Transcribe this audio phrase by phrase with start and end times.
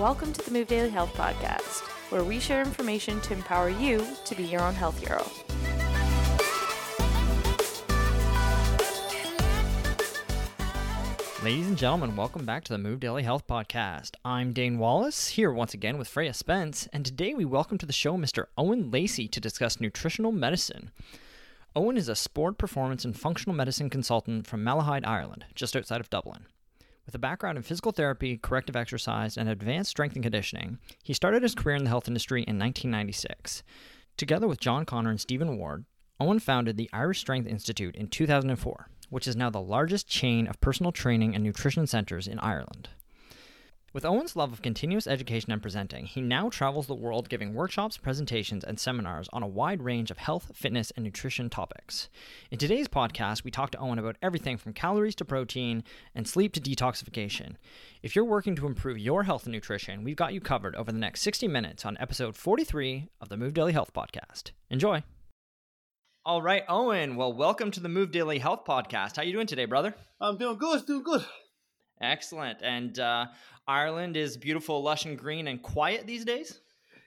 [0.00, 4.34] Welcome to the Move Daily Health Podcast, where we share information to empower you to
[4.34, 5.22] be your own health hero.
[11.44, 14.12] Ladies and gentlemen, welcome back to the Move Daily Health Podcast.
[14.24, 17.92] I'm Dane Wallace, here once again with Freya Spence, and today we welcome to the
[17.92, 18.46] show Mr.
[18.56, 20.92] Owen Lacey to discuss nutritional medicine.
[21.76, 26.08] Owen is a sport performance and functional medicine consultant from Malahide, Ireland, just outside of
[26.08, 26.46] Dublin.
[27.10, 31.42] With a background in physical therapy, corrective exercise, and advanced strength and conditioning, he started
[31.42, 33.64] his career in the health industry in 1996.
[34.16, 35.86] Together with John Connor and Stephen Ward,
[36.20, 40.60] Owen founded the Irish Strength Institute in 2004 which is now the largest chain of
[40.60, 42.90] personal training and nutrition centers in Ireland.
[43.92, 47.96] With Owen's love of continuous education and presenting, he now travels the world giving workshops,
[47.96, 52.08] presentations, and seminars on a wide range of health, fitness, and nutrition topics.
[52.52, 55.82] In today's podcast, we talk to Owen about everything from calories to protein
[56.14, 57.56] and sleep to detoxification.
[58.00, 60.98] If you're working to improve your health and nutrition, we've got you covered over the
[60.98, 64.52] next 60 minutes on episode 43 of the Move Daily Health Podcast.
[64.68, 65.02] Enjoy!
[66.24, 67.16] All right, Owen.
[67.16, 69.16] Well, welcome to the Move Daily Health Podcast.
[69.16, 69.96] How you doing today, brother?
[70.20, 70.86] I'm doing good.
[70.86, 71.24] Doing good.
[72.00, 72.58] Excellent.
[72.62, 73.26] And uh,
[73.66, 76.60] Ireland is beautiful, lush, and green, and quiet these days.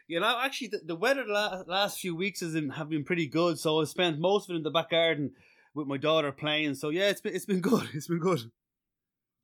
[0.08, 3.04] You know, actually, the, the weather the last, last few weeks has been, have been
[3.04, 3.58] pretty good.
[3.58, 5.32] So I spent most of it in the back garden
[5.74, 6.76] with my daughter playing.
[6.76, 7.90] So yeah, it's been it's been good.
[7.94, 8.42] It's been good.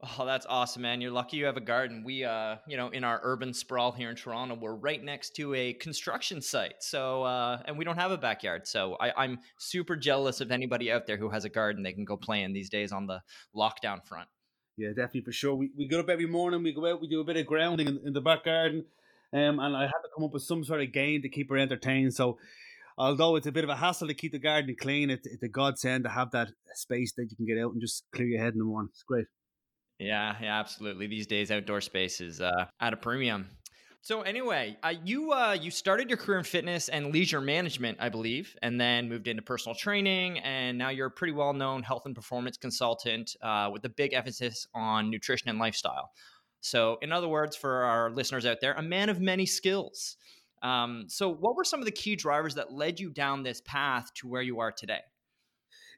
[0.01, 1.01] Oh, that's awesome, man.
[1.01, 2.05] You're lucky you have a garden.
[2.05, 5.53] We, uh, you know, in our urban sprawl here in Toronto, we're right next to
[5.53, 6.75] a construction site.
[6.79, 8.65] So, uh, and we don't have a backyard.
[8.65, 12.05] So I, am super jealous of anybody out there who has a garden they can
[12.05, 13.21] go play in these days on the
[13.53, 14.29] lockdown front.
[14.79, 15.55] Yeah, definitely for sure.
[15.55, 17.87] We, we get up every morning, we go out, we do a bit of grounding
[17.89, 18.85] in, in the back garden.
[19.33, 21.57] Um, and I have to come up with some sort of game to keep her
[21.57, 22.13] entertained.
[22.13, 22.37] So,
[22.97, 25.49] although it's a bit of a hassle to keep the garden clean, it, it's a
[25.49, 28.53] godsend to have that space that you can get out and just clear your head
[28.53, 28.89] in the morning.
[28.93, 29.25] It's great.
[29.99, 31.07] Yeah, yeah, absolutely.
[31.07, 33.49] These days, outdoor space is uh, at a premium.
[34.01, 38.09] So anyway, uh, you uh, you started your career in fitness and leisure management, I
[38.09, 42.03] believe, and then moved into personal training, and now you're a pretty well known health
[42.05, 46.11] and performance consultant uh, with a big emphasis on nutrition and lifestyle.
[46.61, 50.15] So, in other words, for our listeners out there, a man of many skills.
[50.63, 54.13] Um, so, what were some of the key drivers that led you down this path
[54.15, 55.01] to where you are today?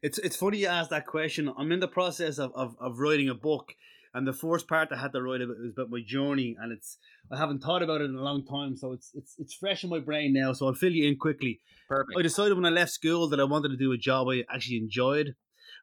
[0.02, 1.54] It's it's funny you ask that question.
[1.56, 3.76] I'm in the process of, of, of writing a book
[4.14, 6.98] and the first part I had to write about was about my journey, and it's
[7.32, 9.90] I haven't thought about it in a long time, so it's it's it's fresh in
[9.90, 10.54] my brain now.
[10.54, 11.62] So I'll fill you in quickly.
[11.88, 12.18] Perfect.
[12.18, 14.78] I decided when I left school that I wanted to do a job I actually
[14.78, 15.36] enjoyed,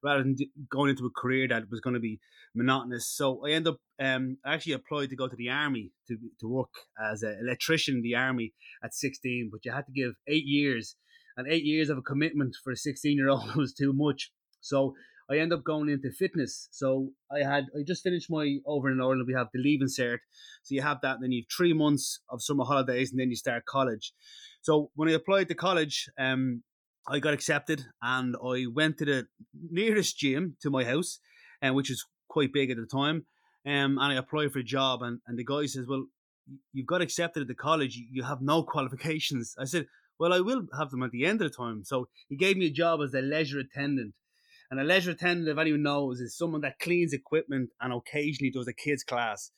[0.03, 0.37] rather than
[0.71, 2.21] going into a career that was going to be
[2.55, 3.09] monotonous.
[3.09, 6.49] So I ended up um, I actually applied to go to the army to to
[6.49, 6.71] work
[7.03, 8.53] as an electrician in the army
[8.83, 10.97] at 16, but you had to give eight years,
[11.37, 14.33] and eight years of a commitment for a 16 year old was too much.
[14.61, 14.95] So
[15.31, 16.69] I end up going into fitness.
[16.71, 19.25] So I had I just finished my over in Ireland.
[19.27, 20.19] We have the leaving cert,
[20.63, 21.17] so you have that.
[21.17, 24.13] And then you have three months of summer holidays, and then you start college.
[24.63, 26.63] So when I applied to college, um,
[27.07, 29.27] I got accepted, and I went to the
[29.71, 31.21] nearest gym to my house,
[31.61, 33.27] and um, which is quite big at the time.
[33.67, 36.07] Um, and I applied for a job, and, and the guy says, "Well,
[36.73, 38.01] you've got accepted at the college.
[38.11, 39.87] You have no qualifications." I said,
[40.19, 42.69] "Well, I will have them at the end of the time." So he gave me
[42.69, 44.15] a job as a leisure attendant
[44.71, 48.69] and a leisure attendant, if anyone knows, is someone that cleans equipment and occasionally does
[48.69, 49.51] a kids class.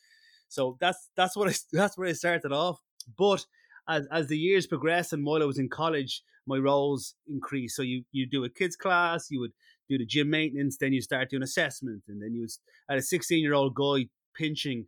[0.48, 2.80] So that's that's what I, that's where I started off.
[3.18, 3.46] But
[3.88, 7.76] as as the years progressed and while I was in college, my roles increased.
[7.76, 9.52] So you you do a kids class, you would
[9.88, 13.02] do the gym maintenance, then you start doing assessment, and then you was at a
[13.02, 14.06] sixteen year old guy
[14.36, 14.86] pinching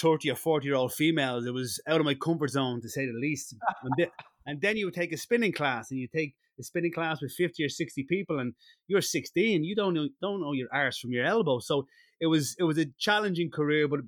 [0.00, 1.46] 30 or 40 year old females.
[1.46, 3.54] It was out of my comfort zone to say the least.
[3.82, 4.08] and, then,
[4.44, 7.32] and then you would take a spinning class and you take a spinning class with
[7.32, 8.54] 50 or 60 people and
[8.86, 11.86] you're 16 you don't know don't know your arse from your elbow so
[12.20, 14.00] it was it was a challenging career but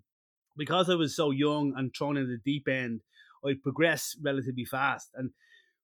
[0.56, 3.00] because i was so young and thrown in the deep end
[3.44, 5.31] i progressed relatively fast and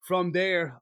[0.01, 0.81] from there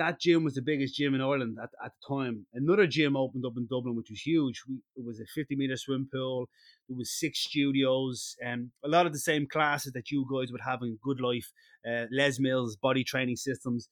[0.00, 2.46] that gym was the biggest gym in Ireland at, at the time.
[2.54, 4.62] Another gym opened up in Dublin, which was huge.
[4.66, 6.48] We, it was a 50 meter swim pool.
[6.88, 10.62] There was six studios, and a lot of the same classes that you guys would
[10.62, 11.44] have in GoodLife,
[11.86, 13.90] uh, Les Mills, body training systems.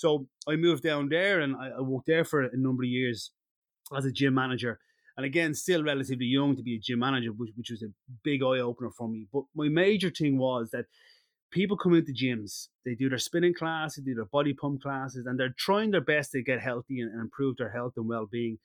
[0.00, 3.32] So I moved down there and I, I worked there for a number of years
[3.94, 4.78] as a gym manager.
[5.18, 7.92] And again, still relatively young to be a gym manager, which, which was a
[8.24, 9.26] big eye opener for me.
[9.30, 10.86] But my major thing was that
[11.50, 15.26] people come into gyms, they do their spinning classes, they do their body pump classes,
[15.26, 18.26] and they're trying their best to get healthy and, and improve their health and well
[18.30, 18.56] being.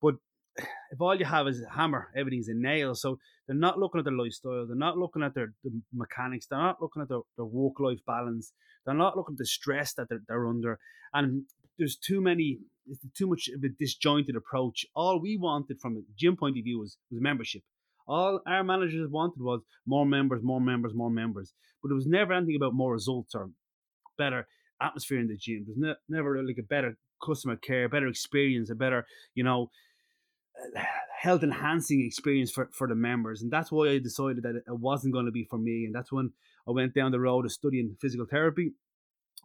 [0.00, 0.14] But
[0.56, 2.94] if all you have is a hammer, everything's a nail.
[2.94, 4.66] So they're not looking at their lifestyle.
[4.66, 6.46] They're not looking at their the mechanics.
[6.46, 8.52] They're not looking at their, their work life balance.
[8.84, 10.78] They're not looking at the stress that they're, they're under.
[11.12, 11.44] And
[11.78, 12.58] there's too many,
[13.16, 14.86] too much of a disjointed approach.
[14.94, 17.62] All we wanted from a gym point of view was, was membership.
[18.08, 21.52] All our managers wanted was more members, more members, more members.
[21.82, 23.50] But it was never anything about more results or
[24.18, 24.46] better
[24.80, 25.64] atmosphere in the gym.
[25.66, 29.70] There's ne- never like a better customer care, better experience, a better, you know,
[31.20, 33.42] health enhancing experience for, for the members.
[33.42, 35.84] And that's why I decided that it wasn't going to be for me.
[35.84, 36.32] And that's when
[36.68, 38.72] I went down the road of studying physical therapy,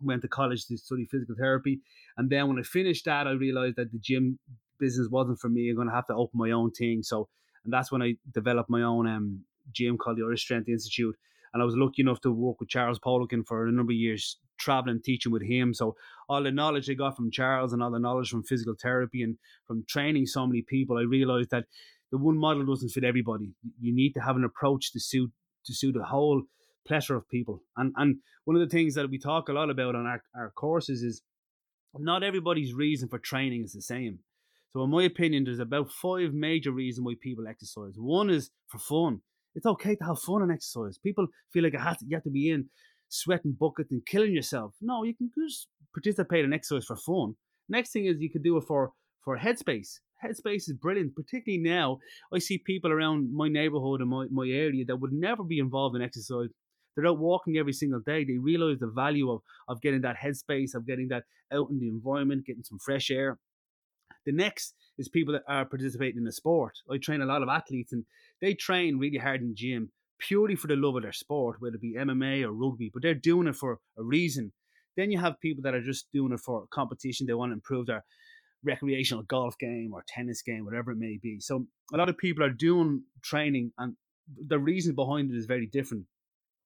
[0.02, 1.82] went to college to study physical therapy.
[2.18, 4.40] And then when I finished that, I realized that the gym
[4.80, 5.70] business wasn't for me.
[5.70, 7.04] I'm going to have to open my own thing.
[7.04, 7.30] So,
[7.64, 9.42] and that's when I developed my own um,
[9.72, 11.16] gym called the Irish Strength Institute.
[11.54, 14.38] And I was lucky enough to work with Charles Poliquin for a number of years,
[14.58, 15.74] traveling, teaching with him.
[15.74, 15.96] So
[16.30, 19.38] all the knowledge I got from Charles and all the knowledge from physical therapy and
[19.68, 21.66] from training so many people, I realized that
[22.12, 23.54] the one model doesn't fit everybody.
[23.80, 25.32] You need to have an approach to suit
[25.66, 26.44] to suit a whole
[26.88, 27.62] plethora of people.
[27.78, 30.52] And and one of the things that we talk a lot about on our, our
[30.52, 31.22] courses is
[31.98, 34.20] not everybody's reason for training is the same.
[34.74, 37.96] So in my opinion, there's about five major reasons why people exercise.
[37.98, 39.22] One is for fun.
[39.56, 40.98] It's okay to have fun and exercise.
[40.98, 42.70] People feel like to, you have to be in
[43.10, 44.74] sweating buckets and killing yourself.
[44.82, 47.36] No, you can just participate in exercise for fun.
[47.68, 48.92] Next thing is you could do it for
[49.24, 50.00] for headspace.
[50.24, 52.00] Headspace is brilliant, particularly now.
[52.34, 55.96] I see people around my neighborhood and my, my area that would never be involved
[55.96, 56.50] in exercise.
[56.96, 58.24] They're out walking every single day.
[58.24, 61.88] They realize the value of, of getting that headspace, of getting that out in the
[61.88, 63.40] environment, getting some fresh air.
[64.26, 66.80] The next is people that are participating in the sport.
[66.90, 68.06] I train a lot of athletes and
[68.40, 71.76] they train really hard in the gym purely for the love of their sport, whether
[71.76, 74.52] it be MMA or rugby, but they're doing it for a reason.
[74.96, 77.26] Then you have people that are just doing it for competition.
[77.26, 78.04] They want to improve their
[78.64, 81.40] recreational golf game or tennis game, whatever it may be.
[81.40, 83.96] So a lot of people are doing training and
[84.48, 86.06] the reason behind it is very different.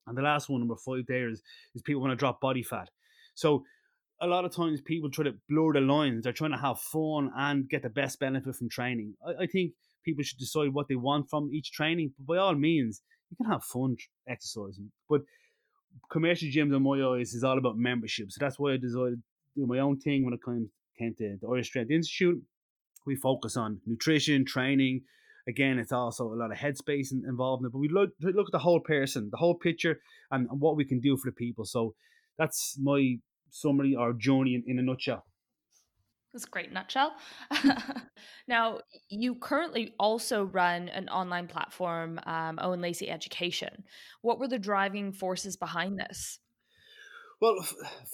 [0.07, 1.41] And the last one, number five there is,
[1.73, 2.89] is people want to drop body fat.
[3.33, 3.63] So
[4.21, 6.23] a lot of times people try to blur the lines.
[6.23, 9.15] They're trying to have fun and get the best benefit from training.
[9.25, 9.73] I, I think
[10.03, 12.13] people should decide what they want from each training.
[12.17, 13.97] But by all means, you can have fun
[14.27, 14.91] exercising.
[15.09, 15.21] But
[16.11, 18.31] commercial gyms, in my eyes, is all about membership.
[18.31, 19.21] So that's why I decided
[19.55, 22.41] to do my own thing when it came, came to the Irish Strength Institute.
[23.05, 25.01] We focus on nutrition, training.
[25.47, 27.71] Again, it's also a lot of headspace involved in it.
[27.71, 29.99] But we look, look at the whole person, the whole picture,
[30.31, 31.65] and, and what we can do for the people.
[31.65, 31.93] So
[32.37, 33.17] that's my
[33.49, 35.25] summary or journey in, in a nutshell.
[36.35, 37.13] That's a great nutshell.
[38.47, 43.85] now, you currently also run an online platform, um, Owen Lacey Education.
[44.21, 46.39] What were the driving forces behind this?
[47.39, 47.55] Well,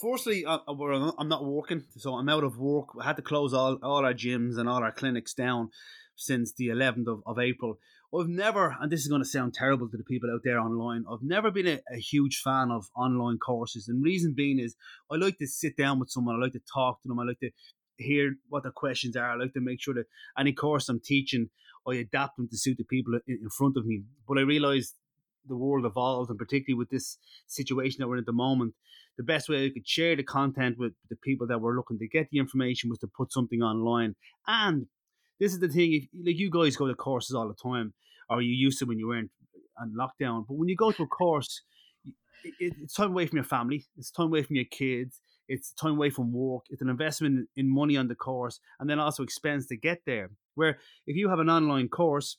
[0.00, 2.90] firstly, I'm not working, so I'm out of work.
[3.00, 5.70] I had to close all, all our gyms and all our clinics down
[6.14, 7.78] since the 11th of, of April.
[8.14, 11.04] I've never, and this is going to sound terrible to the people out there online,
[11.10, 13.88] I've never been a, a, huge fan of online courses.
[13.88, 14.76] And reason being is
[15.10, 17.40] I like to sit down with someone, I like to talk to them, I like
[17.40, 17.50] to
[17.96, 19.30] hear what the questions are.
[19.30, 20.06] I like to make sure that
[20.38, 21.48] any course I'm teaching,
[21.88, 24.02] I adapt them to suit the people in, in front of me.
[24.28, 24.94] But I realised
[25.46, 28.74] the world evolves, and particularly with this situation that we're in at the moment,
[29.16, 32.08] the best way I could share the content with the people that were looking to
[32.08, 34.14] get the information was to put something online.
[34.46, 34.86] And
[35.42, 37.92] this is the thing, if like you guys go to courses all the time,
[38.30, 39.32] or you used to when you weren't
[39.80, 41.62] on lockdown, but when you go to a course,
[42.44, 45.96] it, it's time away from your family, it's time away from your kids, it's time
[45.96, 49.66] away from work, it's an investment in money on the course, and then also expense
[49.66, 50.30] to get there.
[50.54, 50.78] Where
[51.08, 52.36] if you have an online course,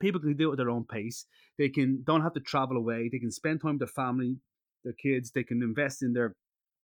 [0.00, 1.26] people can do it at their own pace.
[1.58, 3.10] They can don't have to travel away.
[3.12, 4.36] They can spend time with their family,
[4.82, 5.32] their kids.
[5.32, 6.36] They can invest in their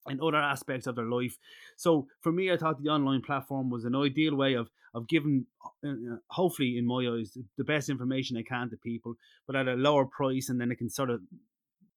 [0.08, 1.38] in other aspects of their life.
[1.76, 5.46] So for me, I thought the online platform was an ideal way of of giving,
[5.86, 9.68] uh, uh hopefully in my eyes, the best information I can to people, but at
[9.68, 11.20] a lower price, and then it can sort of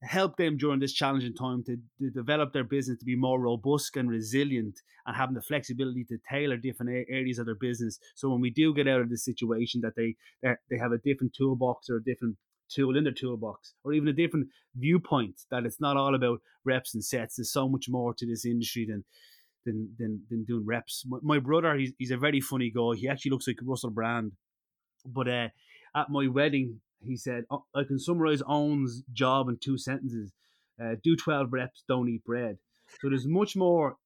[0.03, 3.97] help them during this challenging time to, to develop their business to be more robust
[3.97, 8.41] and resilient and having the flexibility to tailor different areas of their business so when
[8.41, 11.97] we do get out of this situation that they they have a different toolbox or
[11.97, 12.37] a different
[12.69, 16.95] tool in their toolbox or even a different viewpoint that it's not all about reps
[16.95, 17.37] and sets.
[17.37, 19.05] There's so much more to this industry than
[19.65, 21.05] than than, than doing reps.
[21.07, 22.95] My, my brother he's, he's a very funny guy.
[22.97, 24.33] He actually looks like russell brand.
[25.07, 25.49] But uh,
[25.95, 30.33] at my wedding he said, oh, I can summarize Owen's job in two sentences.
[30.83, 32.59] Uh, do 12 reps, don't eat bread.
[33.01, 33.97] So there's much more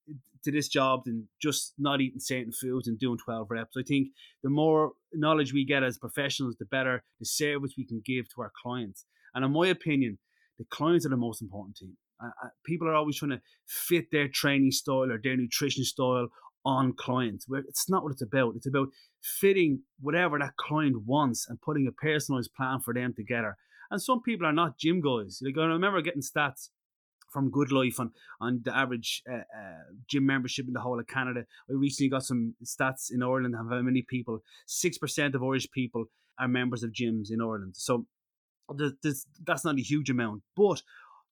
[0.45, 3.77] to this job than just not eating certain foods and doing 12 reps.
[3.77, 4.09] I think
[4.43, 8.43] the more knowledge we get as professionals, the better the service we can give to
[8.43, 9.07] our clients.
[9.35, 10.19] And in my opinion,
[10.59, 11.97] the clients are the most important team.
[12.23, 16.29] Uh, people are always trying to fit their training style or their nutrition style
[16.65, 18.89] on clients where it's not what it's about it's about
[19.21, 23.57] fitting whatever that client wants and putting a personalized plan for them together
[23.91, 26.69] and some people are not gym guys like i remember getting stats
[27.33, 31.45] from GoodLife on on the average uh, uh, gym membership in the whole of Canada.
[31.71, 34.41] I recently got some stats in Ireland of how many people.
[34.67, 36.05] Six percent of Irish people
[36.39, 37.75] are members of gyms in Ireland.
[37.77, 38.07] So
[39.03, 40.83] there's, that's not a huge amount, but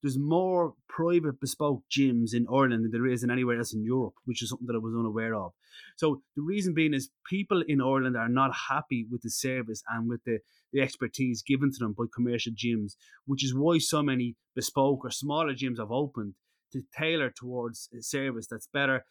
[0.02, 4.14] there's more private bespoke gyms in Ireland than there is in anywhere else in Europe,
[4.24, 5.52] which is something that I was unaware of.
[5.96, 10.08] So the reason being is people in Ireland are not happy with the service and
[10.08, 10.38] with the,
[10.72, 12.94] the expertise given to them by commercial gyms,
[13.26, 16.34] which is why so many bespoke or smaller gyms have opened
[16.72, 19.04] to tailor towards a service that's better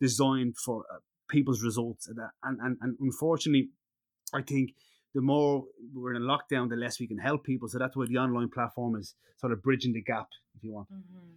[0.00, 2.08] designed for uh, people's results.
[2.08, 3.68] And, and, and unfortunately,
[4.32, 4.70] I think
[5.14, 7.68] the more we're in a lockdown, the less we can help people.
[7.68, 10.88] So that's why the online platform is sort of bridging the gap, if you want.
[10.92, 11.34] Mm-hmm.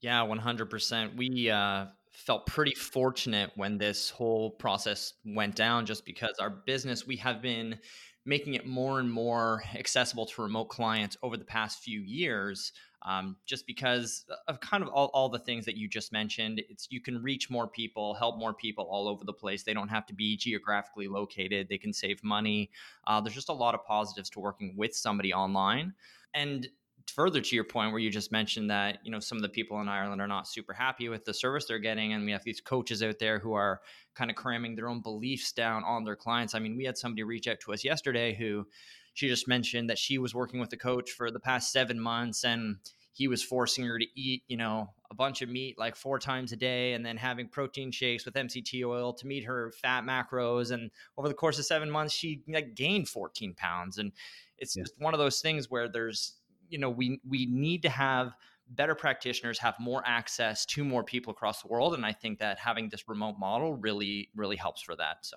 [0.00, 1.16] Yeah, 100%.
[1.16, 7.06] We uh, felt pretty fortunate when this whole process went down just because our business,
[7.06, 7.78] we have been
[8.24, 12.72] making it more and more accessible to remote clients over the past few years
[13.06, 16.60] um, just because of kind of all, all the things that you just mentioned.
[16.68, 19.62] It's you can reach more people help more people all over the place.
[19.62, 21.68] They don't have to be geographically located.
[21.68, 22.70] They can save money.
[23.06, 25.94] Uh, there's just a lot of positives to working with somebody online.
[26.34, 26.68] And
[27.10, 29.80] further to your point where you just mentioned that you know some of the people
[29.80, 32.60] in Ireland are not super happy with the service they're getting and we have these
[32.60, 33.80] coaches out there who are
[34.14, 37.22] kind of cramming their own beliefs down on their clients I mean we had somebody
[37.22, 38.66] reach out to us yesterday who
[39.14, 42.44] she just mentioned that she was working with a coach for the past 7 months
[42.44, 42.76] and
[43.12, 46.52] he was forcing her to eat, you know, a bunch of meat like four times
[46.52, 50.70] a day and then having protein shakes with MCT oil to meet her fat macros.
[50.70, 53.98] And over the course of seven months, she like, gained 14 pounds.
[53.98, 54.12] And
[54.58, 54.84] it's yeah.
[54.84, 56.34] just one of those things where there's,
[56.70, 58.32] you know, we, we need to have
[58.70, 61.92] better practitioners have more access to more people across the world.
[61.94, 65.18] And I think that having this remote model really, really helps for that.
[65.22, 65.36] So.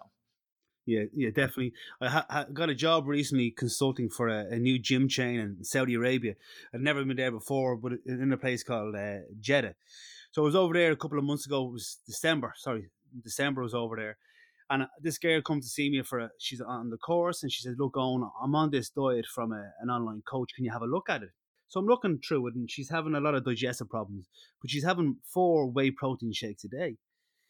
[0.86, 1.74] Yeah, yeah, definitely.
[2.02, 5.94] I ha- got a job recently consulting for a, a, new gym chain in Saudi
[5.94, 6.36] Arabia.
[6.74, 9.75] I'd never been there before, but in a place called uh, Jeddah.
[10.32, 11.66] So I was over there a couple of months ago.
[11.68, 12.54] It was December.
[12.58, 12.90] Sorry,
[13.24, 14.18] December was over there,
[14.70, 16.29] and this girl comes to see me for a.
[16.39, 19.72] She's on the course, and she says, "Look, Owen, I'm on this diet from a,
[19.82, 20.51] an online coach.
[20.55, 21.29] Can you have a look at it?"
[21.67, 24.27] So I'm looking through it, and she's having a lot of digestive problems,
[24.62, 26.98] but she's having four whey protein shakes a day.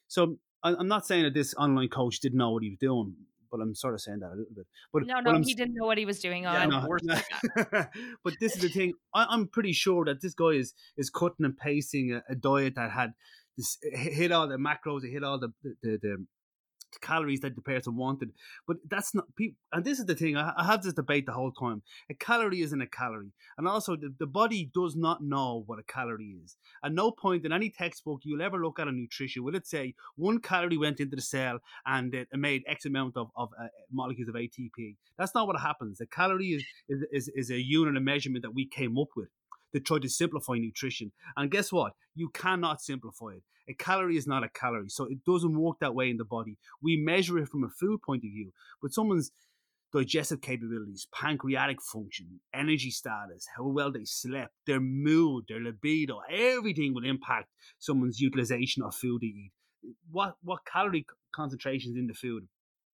[0.08, 3.16] So I'm not saying that this online coach didn't know what he was doing,
[3.52, 4.66] but I'm sort of saying that a little bit.
[4.94, 6.44] But no, no, he didn't know what he was doing.
[6.44, 6.88] Yeah, no,
[8.24, 8.94] but this is the thing.
[9.14, 12.76] I, am pretty sure that this guy is is cutting and pasting a, a diet
[12.76, 13.14] that had
[13.58, 16.26] this hit all the macros, it hit all the, the, the
[16.98, 18.32] calories that the person wanted.
[18.68, 19.58] But that's not people.
[19.72, 20.38] And this is the thing.
[20.38, 21.82] I, I, have this debate the whole time.
[22.10, 25.84] A calorie isn't a calorie, and also the, the body does not know what a
[25.84, 26.58] calorie is.
[26.84, 29.94] At no point in any textbook you'll ever look at a nutrition will it say
[30.16, 34.30] one calorie went into the cell and it made X amount of, of uh, molecules
[34.30, 34.96] of ATP.
[35.18, 36.02] That's not what happens.
[36.02, 39.30] A calorie is, is, is, is a unit of measurement that we came up with
[39.74, 41.12] to try to simplify nutrition.
[41.36, 41.94] And guess what?
[42.16, 43.44] You cannot simplify it.
[43.70, 46.58] A calorie is not a calorie, so it doesn't work that way in the body.
[46.82, 48.52] We measure it from a food point of view,
[48.82, 49.32] but someone's
[49.94, 56.94] digestive capabilities, pancreatic function, energy status, how well they slept, their mood, their libido, everything
[56.94, 57.48] will impact
[57.80, 59.52] someone's utilization of food they eat.
[60.12, 62.48] What what calorie concentrations in the food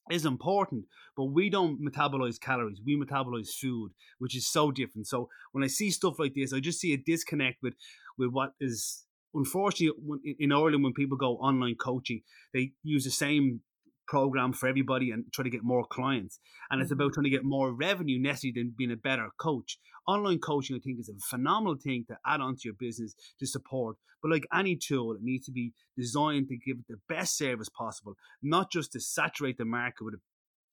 [0.09, 0.85] is important,
[1.15, 2.81] but we don't metabolize calories.
[2.85, 5.07] We metabolize food, which is so different.
[5.07, 7.75] So when I see stuff like this, I just see a disconnect with
[8.17, 12.21] with what is unfortunately in Ireland when people go online coaching,
[12.53, 13.61] they use the same
[14.09, 16.39] program for everybody and try to get more clients.
[16.69, 16.99] And it's mm-hmm.
[16.99, 19.77] about trying to get more revenue necessarily than being a better coach.
[20.07, 23.45] Online coaching, I think, is a phenomenal thing to add on to your business to
[23.45, 23.97] support.
[24.21, 27.69] But like any tool, it needs to be designed to give it the best service
[27.69, 30.15] possible, not just to saturate the market with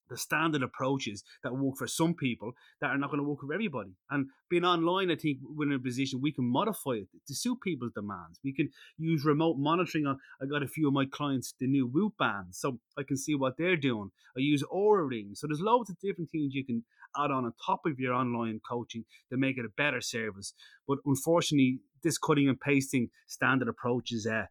[0.09, 3.53] the standard approaches that work for some people that are not going to work for
[3.53, 3.91] everybody.
[4.09, 7.59] And being online, I think we're in a position we can modify it to suit
[7.61, 8.39] people's demands.
[8.43, 10.07] We can use remote monitoring.
[10.07, 13.35] I got a few of my clients the new Whoop bands, so I can see
[13.35, 14.11] what they're doing.
[14.35, 16.83] I use Oura rings, so there's loads of different things you can
[17.17, 20.53] add on on top of your online coaching to make it a better service.
[20.87, 24.45] But unfortunately, this cutting and pasting standard approach is, uh,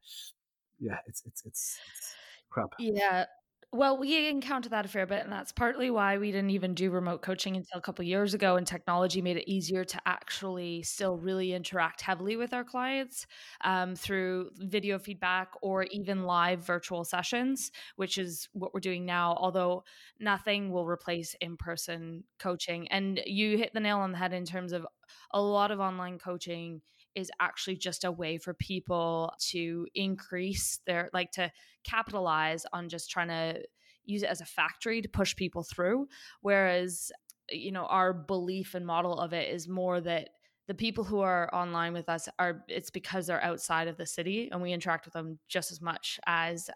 [0.79, 2.15] yeah, it's it's it's, it's
[2.51, 2.71] crap.
[2.79, 3.27] Yeah,
[3.73, 6.91] well, we encounter that a fair bit, and that's partly why we didn't even do
[6.91, 8.57] remote coaching until a couple years ago.
[8.57, 13.27] And technology made it easier to actually still really interact heavily with our clients
[13.65, 19.35] um, through video feedback or even live virtual sessions, which is what we're doing now.
[19.39, 19.85] Although
[20.19, 22.89] nothing will replace in person coaching.
[22.89, 24.87] And you hit the nail on the head in terms of
[25.33, 26.81] a lot of online coaching
[27.17, 31.51] is actually just a way for people to increase their like to
[31.83, 33.61] capitalize on just trying to
[34.05, 36.07] use it as a factory to push people through.
[36.43, 37.11] Whereas
[37.51, 40.31] you know our belief and model of it is more that
[40.69, 44.49] the people who are online with us are it's because they're outside of the city
[44.51, 46.69] and we interact with them just as much as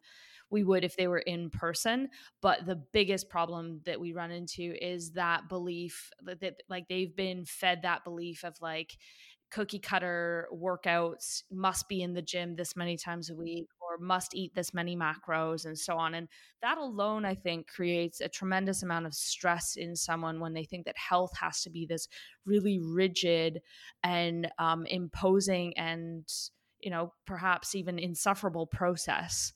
[0.50, 2.08] we would if they were in person.
[2.42, 7.14] But the biggest problem that we run into is that belief that, that like they've
[7.14, 8.96] been fed that belief of like
[9.50, 14.34] cookie cutter workouts must be in the gym this many times a week or must
[14.34, 16.28] eat this many macros and so on and
[16.62, 20.84] that alone i think creates a tremendous amount of stress in someone when they think
[20.84, 22.08] that health has to be this
[22.46, 23.60] really rigid
[24.02, 26.26] and um, imposing and
[26.80, 29.52] you know perhaps even insufferable process.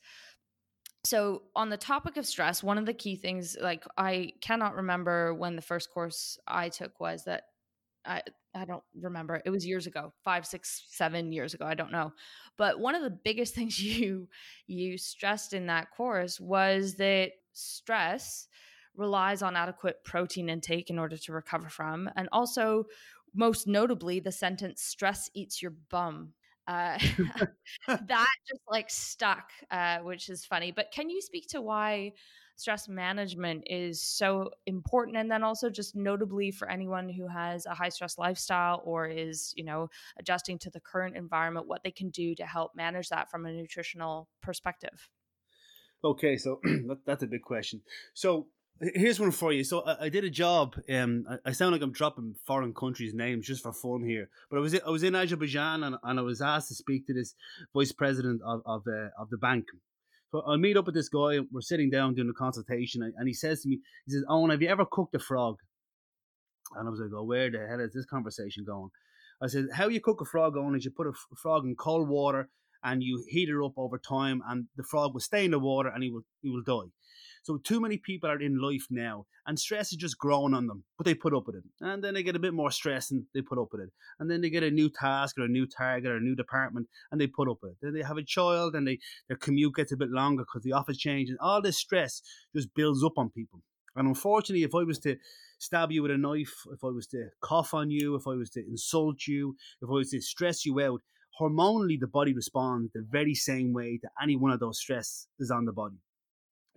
[1.05, 5.35] So on the topic of stress one of the key things like i cannot remember
[5.35, 7.43] when the first course i took was that
[8.07, 8.23] I,
[8.55, 9.43] I don't remember.
[9.45, 11.67] It was years ago, five, six, seven years ago.
[11.67, 12.13] I don't know.
[12.57, 14.29] But one of the biggest things you
[14.67, 18.49] you stressed in that course was that stress
[18.97, 22.85] relies on adequate protein intake in order to recover from, and also
[23.35, 26.33] most notably the sentence "stress eats your bum."
[26.67, 26.99] Uh,
[27.89, 30.73] that just like stuck, uh, which is funny.
[30.73, 32.13] But can you speak to why?
[32.57, 37.75] Stress management is so important and then also just notably for anyone who has a
[37.75, 42.11] high stress lifestyle or is you know adjusting to the current environment what they can
[42.11, 45.09] do to help manage that from a nutritional perspective
[46.05, 46.61] okay so
[47.07, 47.81] that's a big question
[48.13, 48.47] so
[48.81, 49.63] Here's one for you.
[49.63, 50.75] So I, I did a job.
[50.91, 54.57] Um, I, I, sound like I'm dropping foreign countries' names just for fun here, but
[54.57, 57.37] I was I was in Azerbaijan and, and I was asked to speak to this
[57.73, 59.67] vice president of of the of the bank,
[60.35, 61.39] so I meet up with this guy.
[61.53, 64.61] We're sitting down doing a consultation, and he says to me, he says, "Owen, have
[64.61, 65.59] you ever cooked a frog?"
[66.75, 68.91] And I was like, "Oh, where the hell is this conversation going?"
[69.41, 72.09] I said, "How you cook a frog, Owen, is you put a frog in cold
[72.09, 72.49] water
[72.85, 75.89] and you heat it up over time, and the frog will stay in the water
[75.89, 76.91] and he will he will die."
[77.43, 80.85] So too many people are in life now, and stress is just growing on them,
[80.97, 83.27] but they put up with it, and then they get a bit more stress and
[83.35, 85.67] they put up with it, and then they get a new task or a new
[85.67, 87.79] target or a new department and they put up with it.
[87.83, 88.99] Then they have a child and they
[89.29, 91.37] their commute gets a bit longer because the office changes.
[91.41, 92.23] All this stress
[92.55, 93.61] just builds up on people,
[93.95, 95.17] and unfortunately, if I was to
[95.59, 98.51] stab you with a knife, if I was to cough on you, if I was
[98.51, 101.03] to insult you, if I was to stress you out,
[101.41, 105.51] hormonally the body responds the very same way to any one of those stress is
[105.51, 105.97] on the body.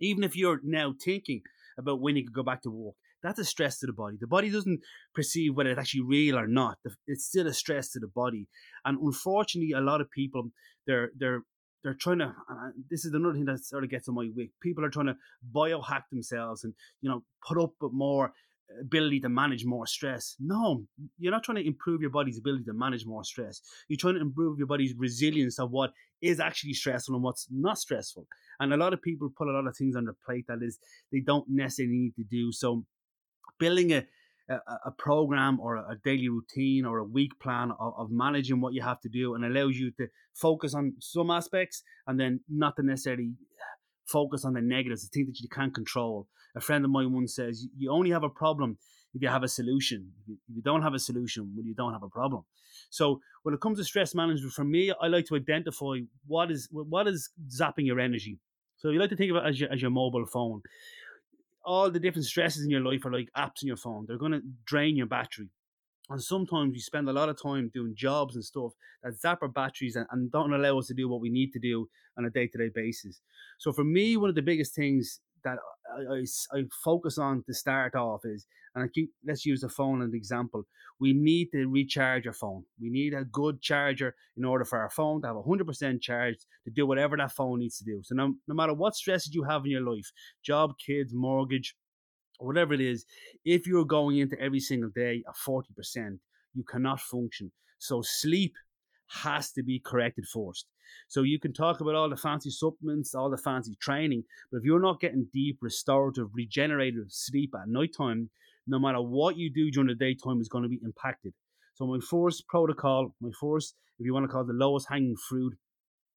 [0.00, 1.42] Even if you're now thinking
[1.78, 4.16] about when you could go back to work, that's a stress to the body.
[4.20, 4.80] The body doesn't
[5.14, 6.78] perceive whether it's actually real or not.
[7.06, 8.46] It's still a stress to the body.
[8.84, 10.50] And unfortunately, a lot of people
[10.86, 11.42] they're they're
[11.82, 12.34] they're trying to.
[12.90, 14.50] this is another thing that sort of gets on my wick.
[14.62, 15.16] People are trying to
[15.54, 18.32] biohack themselves and you know put up with more
[18.80, 20.36] ability to manage more stress.
[20.40, 20.84] No,
[21.18, 23.60] you're not trying to improve your body's ability to manage more stress.
[23.88, 27.78] You're trying to improve your body's resilience of what is actually stressful and what's not
[27.78, 28.26] stressful.
[28.60, 30.78] And a lot of people put a lot of things on their plate that is
[31.12, 32.52] they don't necessarily need to do.
[32.52, 32.84] So
[33.58, 34.04] building a
[34.48, 38.72] a, a program or a daily routine or a week plan of, of, managing what
[38.72, 42.74] you have to do and allows you to focus on some aspects and then not
[42.76, 43.32] to necessarily
[44.08, 46.26] focus on the negatives, the things that you can't control.
[46.56, 48.78] A friend of mine once says, you only have a problem
[49.14, 50.12] if you have a solution.
[50.28, 52.44] If you don't have a solution, well, you don't have a problem.
[52.90, 56.68] So when it comes to stress management, for me, I like to identify what is
[56.70, 58.38] what is zapping your energy.
[58.76, 60.62] So you like to think of it as your, as your mobile phone.
[61.64, 64.04] All the different stresses in your life are like apps in your phone.
[64.06, 65.50] They're going to drain your battery.
[66.10, 69.48] And sometimes we spend a lot of time doing jobs and stuff that zap our
[69.48, 72.30] batteries and, and don't allow us to do what we need to do on a
[72.30, 73.20] day to day basis.
[73.58, 75.58] So for me, one of the biggest things that
[75.96, 79.68] I, I, I, focus on to start off is, and I keep, let's use the
[79.68, 80.64] phone as an example.
[81.00, 82.64] We need to recharge our phone.
[82.80, 86.70] We need a good charger in order for our phone to have 100% charge to
[86.70, 88.00] do whatever that phone needs to do.
[88.02, 90.10] So no, no matter what stresses you have in your life,
[90.42, 91.74] job, kids, mortgage,
[92.38, 93.04] whatever it is,
[93.44, 96.18] if you're going into every single day at 40%,
[96.54, 97.52] you cannot function.
[97.78, 98.54] So sleep
[99.22, 100.66] has to be corrected first.
[101.08, 104.64] So you can talk about all the fancy supplements, all the fancy training, but if
[104.64, 108.30] you're not getting deep, restorative, regenerative sleep at nighttime,
[108.66, 111.32] no matter what you do during the daytime is going to be impacted.
[111.74, 115.16] So my first protocol, my first, if you want to call it the lowest hanging
[115.16, 115.54] fruit,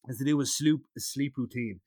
[0.08, 1.80] is to do with sleep, sleep routine.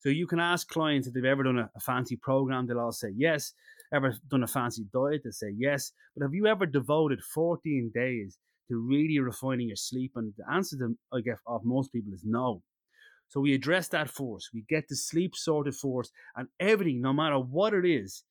[0.00, 2.92] So you can ask clients if they've ever done a, a fancy program, they'll all
[2.92, 3.52] say yes.
[3.92, 5.92] Ever done a fancy diet, they'll say yes.
[6.16, 10.12] But have you ever devoted 14 days to really refining your sleep?
[10.16, 12.62] And the answer to, I guess, of most people is no.
[13.28, 14.50] So we address that force.
[14.52, 18.24] We get the sleep sorted first, and everything, no matter what it is,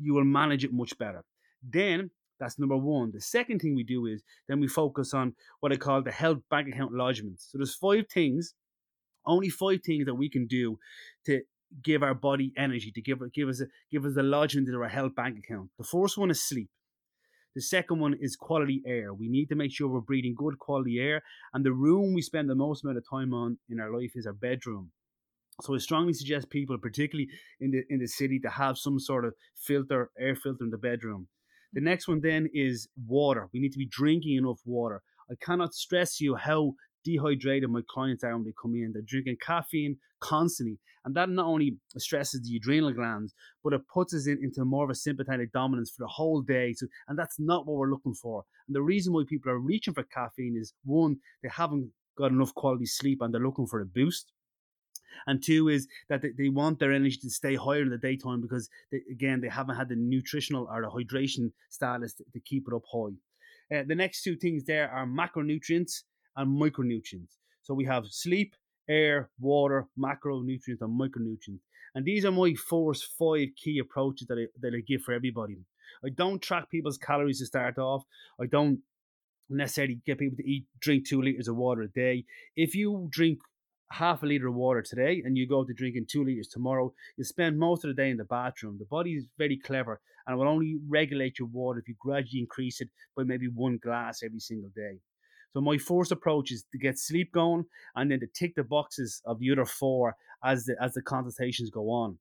[0.00, 1.24] you will manage it much better.
[1.68, 3.12] Then that's number one.
[3.12, 6.38] The second thing we do is then we focus on what I call the health
[6.50, 7.50] bank account lodgements.
[7.50, 8.54] So there's five things,
[9.24, 10.78] only five things that we can do
[11.26, 11.40] to
[11.82, 14.88] give our body energy, to give give us a, give us a lodgement into our
[14.88, 15.70] health bank account.
[15.78, 16.70] The first one is sleep.
[17.54, 19.14] The second one is quality air.
[19.14, 21.22] We need to make sure we're breathing good quality air.
[21.54, 24.26] And the room we spend the most amount of time on in our life is
[24.26, 24.92] our bedroom.
[25.62, 29.24] So I strongly suggest people, particularly in the in the city, to have some sort
[29.24, 31.28] of filter, air filter in the bedroom.
[31.72, 31.84] The mm.
[31.84, 33.48] next one then is water.
[33.54, 35.02] We need to be drinking enough water.
[35.30, 36.74] I cannot stress you how
[37.06, 38.90] dehydrated my clients are when they come in.
[38.92, 40.78] They're drinking caffeine constantly.
[41.04, 44.84] And that not only stresses the adrenal glands, but it puts us in, into more
[44.84, 46.74] of a sympathetic dominance for the whole day.
[46.74, 48.44] So, and that's not what we're looking for.
[48.66, 52.54] And the reason why people are reaching for caffeine is one, they haven't got enough
[52.54, 54.32] quality sleep and they're looking for a boost.
[55.28, 58.68] And two is that they, want their energy to stay higher in the daytime because,
[58.90, 62.74] they, again, they haven't had the nutritional or the hydration status to, to keep it
[62.74, 63.14] up high.
[63.74, 66.02] Uh, the next two things there are macronutrients
[66.36, 67.36] and micronutrients.
[67.62, 68.54] So we have sleep,
[68.88, 71.60] air, water, macronutrients, and micronutrients.
[71.94, 75.58] And these are my four, five key approaches that I, that I give for everybody.
[76.04, 78.04] I don't track people's calories to start off.
[78.40, 78.80] I don't
[79.48, 82.24] necessarily get people to eat, drink two liters of water a day.
[82.54, 83.38] If you drink
[83.92, 87.24] half a liter of water today and you go to drinking two liters tomorrow, you
[87.24, 88.76] spend most of the day in the bathroom.
[88.78, 92.40] The body is very clever and it will only regulate your water if you gradually
[92.40, 94.98] increase it by maybe one glass every single day.
[95.56, 97.64] So my first approach is to get sleep going
[97.94, 100.14] and then to tick the boxes of the other four
[100.44, 102.18] as the as the consultations go on.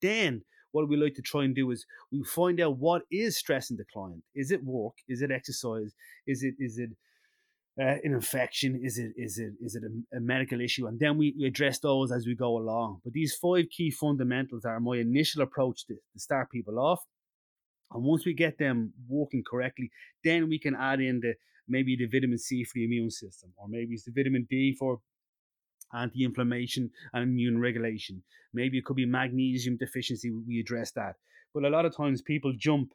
[0.00, 3.76] Then what we like to try and do is we find out what is stressing
[3.76, 4.22] the client.
[4.36, 4.92] Is it work?
[5.08, 5.96] Is it exercise?
[6.28, 6.90] Is it is it
[7.76, 8.80] uh, an infection?
[8.84, 10.86] Is it is it is it a, a, medical issue?
[10.86, 13.00] And then we, we address those as we go along.
[13.02, 17.00] But these five key fundamentals are my initial approach to, to start people off.
[17.92, 19.90] And once we get them working correctly,
[20.22, 21.34] then we can add in the
[21.66, 25.00] maybe the vitamin C for the immune system, or maybe it's the vitamin D for
[25.94, 28.22] anti-inflammation and immune regulation.
[28.52, 30.30] Maybe it could be magnesium deficiency.
[30.30, 31.16] We address that.
[31.54, 32.92] But a lot of times people jump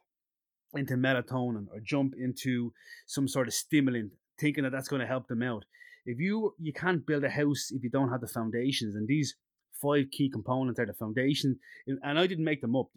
[0.74, 2.74] into melatonin or jump into
[3.08, 5.66] some sort of stimulant, thinking that that's going to help them out.
[6.06, 9.36] If you you can't build a house if you don't have the foundations, and these
[9.82, 11.60] five key components are the foundation.
[11.88, 12.90] And I didn't make them up.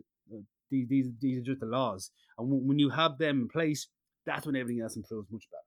[0.70, 2.10] These these, these are just the laws.
[2.38, 3.88] And when you have them in place,
[4.24, 5.62] that's when everything else improves much better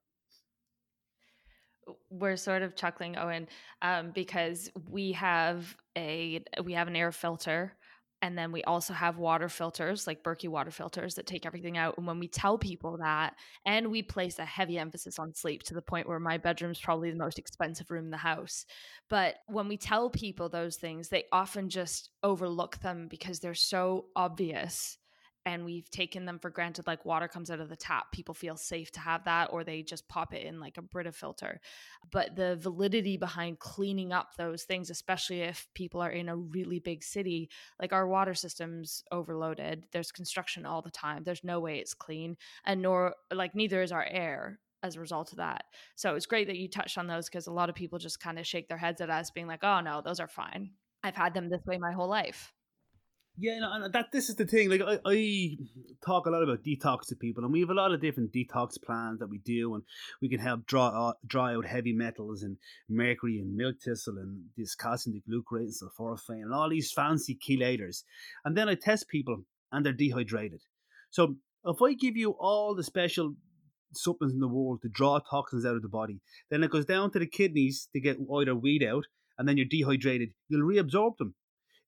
[2.10, 3.48] we're sort of chuckling owen
[3.82, 7.72] um, because we have a we have an air filter
[8.22, 11.96] and then we also have water filters like Berkey water filters that take everything out.
[11.96, 15.74] And when we tell people that and we place a heavy emphasis on sleep to
[15.74, 18.66] the point where my bedroom's probably the most expensive room in the house.
[19.08, 24.06] But when we tell people those things they often just overlook them because they're so
[24.14, 24.98] obvious
[25.46, 28.56] and we've taken them for granted like water comes out of the tap people feel
[28.56, 31.60] safe to have that or they just pop it in like a brita filter.
[32.10, 36.78] But the validity behind cleaning up those things especially if people are in a really
[36.78, 37.48] big city
[37.80, 42.36] like our water system's overloaded there's construction all the time there's no way it's clean
[42.64, 45.64] and nor like neither is our air as a result of that.
[45.94, 48.38] So it's great that you touched on those because a lot of people just kind
[48.38, 50.70] of shake their heads at us being like oh no those are fine.
[51.02, 52.52] I've had them this way my whole life
[53.40, 54.68] yeah, and that this is the thing.
[54.68, 55.56] Like I, I
[56.04, 58.80] talk a lot about detox to people, and we have a lot of different detox
[58.80, 59.82] plans that we do, and
[60.20, 64.44] we can help draw uh, dry out heavy metals and mercury and milk thistle and
[64.56, 68.02] this calcium glucarate and sulforaphane and all these fancy chelators.
[68.44, 70.60] And then I test people, and they're dehydrated.
[71.08, 73.36] So if I give you all the special
[73.94, 77.10] supplements in the world to draw toxins out of the body, then it goes down
[77.12, 79.06] to the kidneys to get either weed out,
[79.38, 80.30] and then you're dehydrated.
[80.48, 81.34] You'll reabsorb them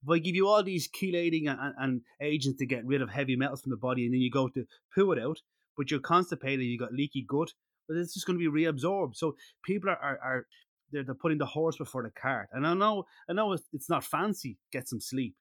[0.02, 3.36] if I give you all these chelating and, and, agents to get rid of heavy
[3.36, 5.38] metals from the body, and then you go to poo it out,
[5.76, 7.52] but you're constipated, you got leaky gut,
[7.88, 9.16] but it's just going to be reabsorbed.
[9.16, 10.46] So people are, are, are
[10.90, 12.48] they're, they're putting the horse before the cart.
[12.52, 15.34] And I know I know it's, it's not fancy, get some sleep,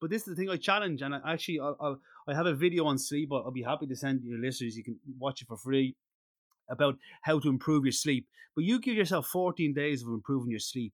[0.00, 1.02] but this is the thing I challenge.
[1.02, 3.30] And I actually I'll, I'll I have a video on sleep.
[3.32, 4.76] I'll, I'll be happy to send your listeners.
[4.76, 5.96] You can watch it for free
[6.68, 8.26] about how to improve your sleep.
[8.54, 10.92] But you give yourself 14 days of improving your sleep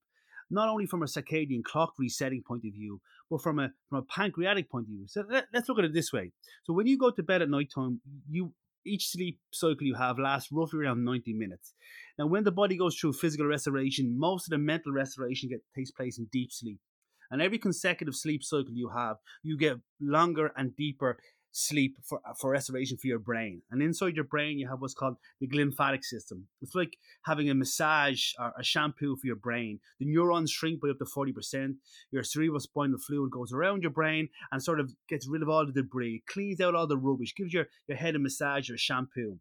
[0.50, 4.02] not only from a circadian clock resetting point of view, but from a from a
[4.02, 5.04] pancreatic point of view.
[5.06, 6.32] So let, us look at it this way.
[6.64, 8.52] So when you go to bed at night time, you
[8.86, 11.74] each sleep cycle you have lasts roughly around 90 minutes.
[12.18, 15.90] Now, when the body goes through physical restoration, most of the mental restoration get, takes
[15.90, 16.78] place in deep sleep.
[17.30, 21.18] And every consecutive sleep cycle you have, you get longer and deeper
[21.52, 23.62] sleep for, uh, for restoration for your brain.
[23.70, 26.46] And inside your brain, you have what's called the glymphatic system.
[26.60, 29.80] It's like having a massage or a shampoo for your brain.
[29.98, 31.76] The neurons shrink by up to 40%.
[32.10, 35.66] Your cerebral spinal fluid goes around your brain and sort of gets rid of all
[35.66, 38.78] the debris, cleans out all the rubbish, gives your, your head a massage or a
[38.78, 39.38] shampoo.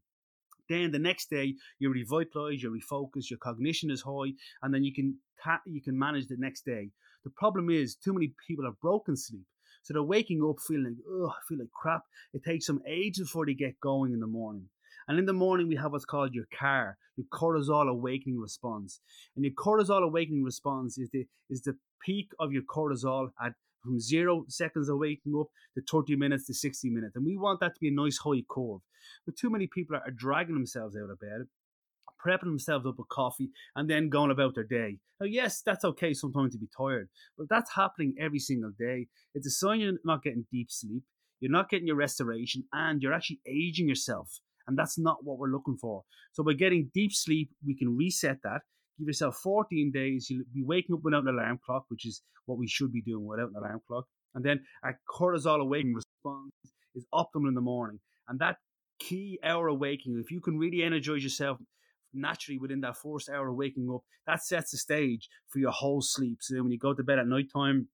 [0.70, 4.93] Then the next day you revitalize, you refocus, your cognition is high, and then you
[4.93, 6.89] can ta- you can manage the next day.
[7.24, 9.46] The problem is too many people have broken sleep.
[9.88, 12.02] So they're waking up feeling oh, I feel like crap.
[12.34, 14.67] It takes them ages before they get going in the morning.
[15.08, 19.00] And in the morning, we have what's called your CAR, your cortisol awakening response.
[19.38, 24.02] And your cortisol awakening response is the is the peak of your cortisol at from
[24.02, 27.15] zero seconds of waking up to 30 minutes to 60 minutes.
[27.15, 28.82] And we want that to be a nice high curve.
[29.26, 31.47] But too many people are dragging themselves out of bed,
[32.26, 34.98] prepping themselves up with coffee, and then going about their day.
[35.20, 39.08] Now, yes, that's okay sometimes to be tired, but that's happening every single day.
[39.34, 41.04] It's a sign you're not getting deep sleep,
[41.40, 44.40] you're not getting your restoration, and you're actually aging yourself.
[44.68, 46.04] And that's not what we're looking for.
[46.34, 48.62] So by getting deep sleep, we can reset that.
[49.00, 50.28] Give yourself 14 days.
[50.30, 53.26] You'll be waking up without an alarm clock, which is what we should be doing
[53.26, 54.06] without an alarm clock.
[54.36, 56.52] And then our cortisol awakening response
[56.96, 58.00] is optimal in the morning.
[58.28, 58.58] And that
[59.00, 61.60] key hour of waking, if you can really energize yourself
[62.18, 66.02] naturally within that first hour of waking up, that sets the stage for your whole
[66.02, 66.40] sleep.
[66.42, 67.88] So when you go to bed at night time,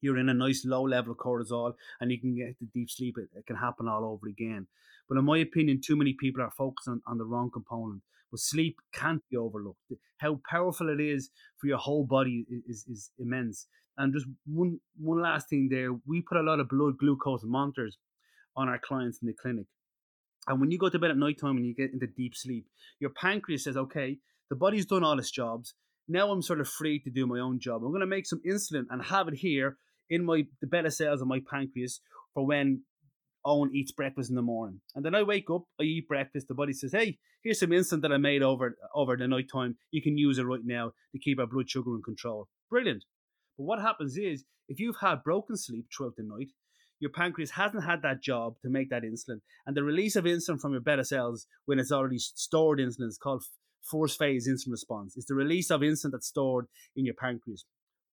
[0.00, 3.16] you're in a nice low level of cortisol and you can get the deep sleep.
[3.18, 4.66] It, it, can happen all over again.
[5.08, 8.02] But in my opinion, too many people are focusing on, on the wrong component.
[8.30, 9.80] But sleep can't be overlooked.
[10.18, 13.68] How powerful it is for your whole body is, is, is immense.
[13.98, 17.96] And just one one last thing there, we put a lot of blood glucose monitors
[18.54, 19.66] on our clients in the clinic.
[20.46, 22.66] And when you go to bed at night time and you get into deep sleep,
[23.00, 25.74] your pancreas says, okay, the body's done all its jobs.
[26.08, 27.82] Now I'm sort of free to do my own job.
[27.82, 29.76] I'm going to make some insulin and have it here
[30.08, 32.00] in my the beta cells of my pancreas
[32.32, 32.82] for when
[33.44, 34.80] Owen eats breakfast in the morning.
[34.94, 36.46] And then I wake up, I eat breakfast.
[36.46, 39.76] The body says, "Hey, here's some insulin that I made over over the night time.
[39.90, 43.04] You can use it right now to keep our blood sugar in control." Brilliant.
[43.58, 46.50] But what happens is, if you've had broken sleep throughout the night,
[46.98, 50.60] your pancreas hasn't had that job to make that insulin, and the release of insulin
[50.60, 53.44] from your beta cells when it's already stored insulin is called
[53.82, 55.16] first phase insulin response.
[55.16, 57.64] It's the release of insulin that's stored in your pancreas.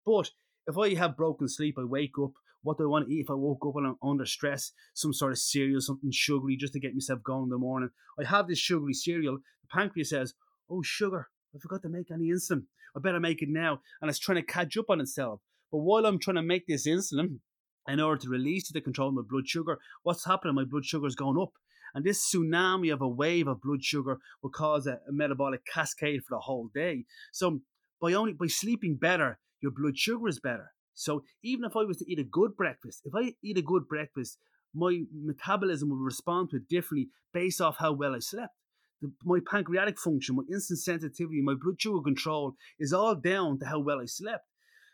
[0.05, 0.31] But
[0.67, 2.31] if I have broken sleep, I wake up.
[2.61, 4.71] What do I want to eat if I woke up and I'm under stress?
[4.93, 7.89] Some sort of cereal, something sugary just to get myself going in the morning.
[8.17, 9.37] I have this sugary cereal.
[9.37, 10.33] The pancreas says,
[10.69, 12.63] Oh, sugar, I forgot to make any insulin.
[12.95, 13.81] I better make it now.
[14.01, 15.41] And it's trying to catch up on itself.
[15.71, 17.39] But while I'm trying to make this insulin,
[17.87, 20.55] in order to release the control of my blood sugar, what's happening?
[20.55, 21.51] My blood sugar is going up.
[21.95, 26.21] And this tsunami of a wave of blood sugar will cause a, a metabolic cascade
[26.23, 27.05] for the whole day.
[27.31, 27.59] So
[28.01, 30.71] by only by sleeping better, your blood sugar is better.
[30.93, 33.87] So even if I was to eat a good breakfast, if I eat a good
[33.87, 34.37] breakfast,
[34.73, 38.53] my metabolism will respond to it differently based off how well I slept.
[39.01, 43.65] The, my pancreatic function, my insulin sensitivity, my blood sugar control is all down to
[43.65, 44.45] how well I slept.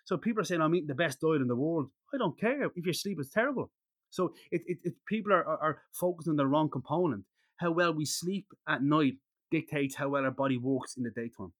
[0.05, 1.91] So people are saying I'm eating the best diet in the world.
[2.13, 3.71] I don't care if your sleep is terrible.
[4.09, 7.25] So it, it, it people are, are, are focused on the wrong component.
[7.57, 9.13] How well we sleep at night
[9.51, 11.53] dictates how well our body works in the daytime.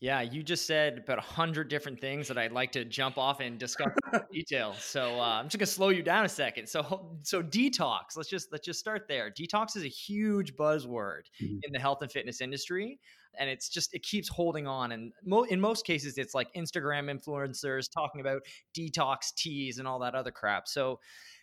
[0.00, 3.40] Yeah, you just said about a hundred different things that I'd like to jump off
[3.40, 4.74] and discuss in detail.
[4.78, 6.68] So uh, I'm just gonna slow you down a second.
[6.68, 8.16] So, so detox.
[8.16, 9.30] Let's just let's just start there.
[9.30, 11.58] Detox is a huge buzzword mm-hmm.
[11.62, 12.98] in the health and fitness industry,
[13.38, 14.92] and it's just it keeps holding on.
[14.92, 18.40] And mo- in most cases, it's like Instagram influencers talking about
[18.74, 20.66] detox teas and all that other crap.
[20.66, 20.98] So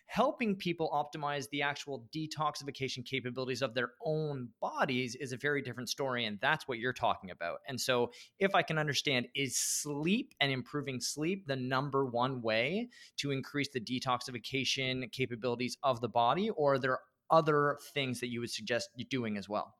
[0.08, 5.88] helping people optimize the actual detoxification capabilities of their own bodies is a very different
[5.88, 6.24] story.
[6.24, 7.58] And that's what you're talking about.
[7.68, 12.88] And so, if I can understand, is sleep and improving sleep the number one way
[13.18, 16.98] to increase the detoxification capabilities of the body, or are there
[17.30, 19.74] other things that you would suggest doing as well?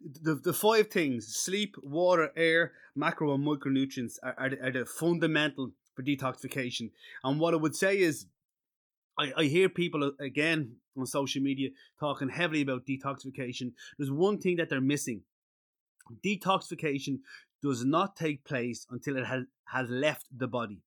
[0.00, 5.72] the, the five things sleep, water, air, macro, and micronutrients are, are, are, the fundamental
[5.94, 6.90] for detoxification.
[7.24, 8.26] And what I would say is
[9.18, 13.72] I, I hear people uh, again on social media talking heavily about detoxification.
[13.98, 15.22] There's one thing that they're missing.
[16.24, 17.18] Detoxification
[17.62, 20.80] does not take place until it has, has left the body.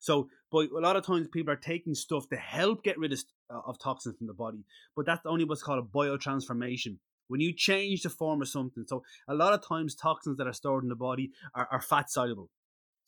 [0.00, 3.20] So, but a lot of times people are taking stuff to help get rid of,
[3.48, 4.64] uh, of toxins from the body,
[4.96, 6.96] but that's only what's called a biotransformation.
[7.28, 10.52] When you change the form of something, so a lot of times toxins that are
[10.52, 12.50] stored in the body are, are fat soluble.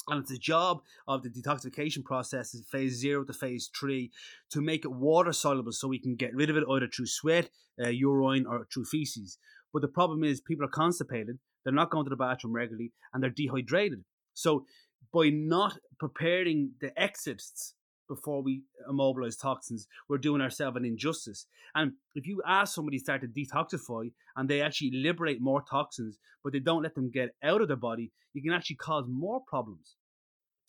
[0.09, 4.11] And it's the job of the detoxification process, phase zero to phase three,
[4.51, 7.49] to make it water soluble so we can get rid of it either through sweat,
[7.83, 9.39] uh, urine, or through feces.
[9.73, 13.23] But the problem is people are constipated, they're not going to the bathroom regularly, and
[13.23, 14.05] they're dehydrated.
[14.35, 14.67] So
[15.13, 17.75] by not preparing the exits
[18.09, 21.47] before we immobilize toxins, we're doing ourselves an injustice.
[21.75, 26.19] And if you ask somebody to start to detoxify and they actually liberate more toxins,
[26.43, 29.41] but they don't let them get out of their body, you can actually cause more
[29.47, 29.97] problems.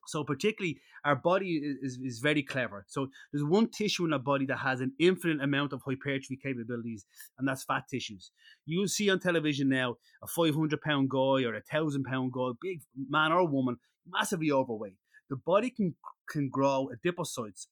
[0.08, 2.86] So particularly our body is, is very clever.
[2.88, 7.06] So there's one tissue in our body that has an infinite amount of hypertrophy capabilities,
[7.38, 8.32] and that's fat tissues.
[8.66, 12.82] You'll see on television now a 500 pound guy or a thousand pound guy, big
[13.10, 14.98] man or woman, massively overweight
[15.30, 15.96] the body can
[16.30, 17.68] can grow adipocytes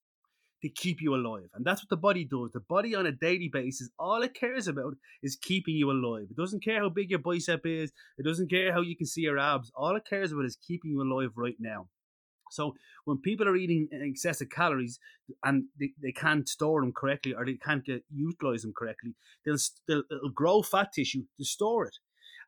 [0.62, 1.50] to keep you alive.
[1.54, 2.52] And that's what the body does.
[2.54, 6.28] The body on a daily basis, all it cares about is keeping you alive.
[6.32, 9.22] It doesn't care how big your bicep is, it doesn't care how you can see
[9.22, 9.72] your abs.
[9.76, 11.90] All it cares about is keeping you alive right now.
[12.50, 15.00] So when people are eating excessive calories
[15.44, 19.58] and they, they can't store them correctly or they can't get utilize them correctly, they'll,
[19.88, 21.98] they'll it'll grow fat tissue to store it.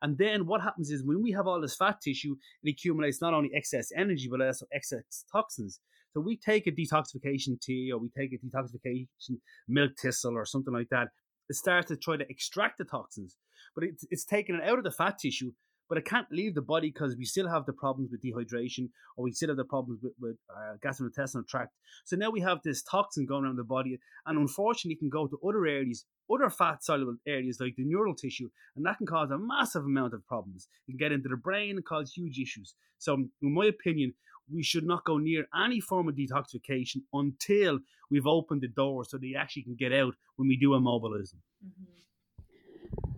[0.02, 3.34] And then what happens is when we have all this fat tissue, it accumulates not
[3.34, 5.80] only excess energy but also excess toxins.
[6.12, 10.72] So we take a detoxification tea or we take a detoxification milk thistle or something
[10.72, 11.08] like that.
[11.48, 13.36] It starts to try to extract the toxins,
[13.74, 15.52] but it's, it's taking it out of the fat tissue
[15.88, 19.24] but it can't leave the body because we still have the problems with dehydration or
[19.24, 21.72] we still have the problems with, with uh, gastrointestinal tract.
[22.04, 25.26] So now we have this toxin going around the body, and unfortunately, it can go
[25.26, 29.30] to other areas, other fat soluble areas like the neural tissue, and that can cause
[29.30, 30.68] a massive amount of problems.
[30.86, 32.74] It can get into the brain and cause huge issues.
[32.98, 34.14] So, in my opinion,
[34.52, 39.18] we should not go near any form of detoxification until we've opened the door so
[39.18, 41.42] they actually can get out when we do immobilize them.
[41.64, 41.92] Mm-hmm.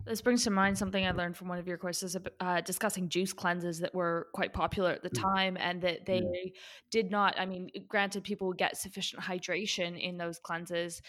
[0.08, 3.34] This brings to mind something I learned from one of your courses uh, discussing juice
[3.34, 5.20] cleanses that were quite popular at the mm.
[5.20, 6.50] time, and that they yeah.
[6.90, 7.38] did not.
[7.38, 11.02] I mean, granted, people would get sufficient hydration in those cleanses,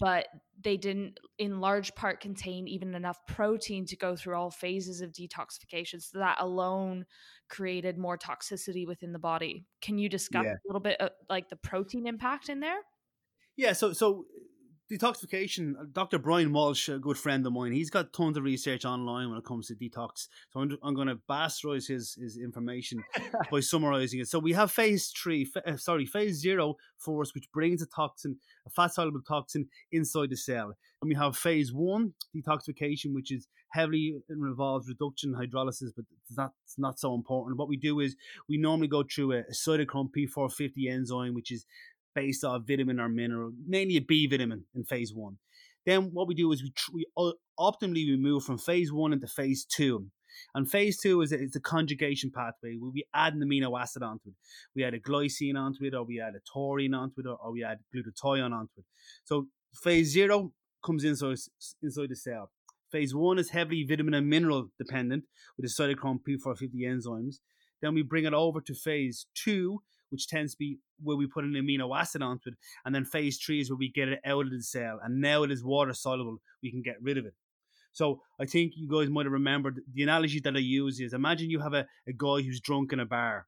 [0.00, 0.26] but
[0.62, 5.12] they didn't, in large part, contain even enough protein to go through all phases of
[5.12, 6.02] detoxification.
[6.02, 7.04] So that alone
[7.48, 9.66] created more toxicity within the body.
[9.82, 10.52] Can you discuss yeah.
[10.52, 12.78] a little bit of, like the protein impact in there?
[13.56, 14.24] Yeah, so so
[14.90, 16.18] detoxification, uh, Dr.
[16.18, 19.44] Bryan Walsh, a good friend of mine, he's got tons of research online when it
[19.44, 20.28] comes to detox.
[20.50, 23.04] So I'm, I'm going to bastardize his, his information
[23.50, 24.28] by summarizing it.
[24.28, 28.36] So we have phase three, uh, sorry, phase zero for us, which brings a toxin,
[28.66, 30.72] a fat soluble toxin inside the cell.
[31.00, 36.52] And we have phase one, detoxification, which is heavily involves reduction hydrolysis, but that's not,
[36.78, 37.58] not so important.
[37.58, 38.16] What we do is
[38.48, 41.64] we normally go through a, a cytochrome P450 enzyme, which is
[42.14, 45.38] based off vitamin or mineral, mainly a B vitamin in phase one.
[45.86, 49.64] Then what we do is we, we optimally we move from phase one into phase
[49.64, 50.06] two.
[50.54, 54.28] And phase two is it's a conjugation pathway where we add an amino acid onto
[54.28, 54.34] it.
[54.74, 57.52] We add a glycine onto it, or we add a taurine onto it, or, or
[57.52, 58.84] we add glutathione onto it.
[59.24, 59.48] So
[59.82, 60.52] phase zero
[60.84, 61.36] comes inside,
[61.82, 62.50] inside the cell.
[62.90, 65.24] Phase one is heavily vitamin and mineral dependent
[65.56, 67.36] with the cytochrome P450 enzymes.
[67.80, 71.44] Then we bring it over to phase two, which tends to be where we put
[71.44, 72.54] an amino acid onto it.
[72.84, 75.00] And then phase three is where we get it out of the cell.
[75.02, 77.34] And now it is water soluble, we can get rid of it.
[77.92, 81.50] So I think you guys might have remembered the analogy that I use is imagine
[81.50, 83.46] you have a, a guy who's drunk in a bar.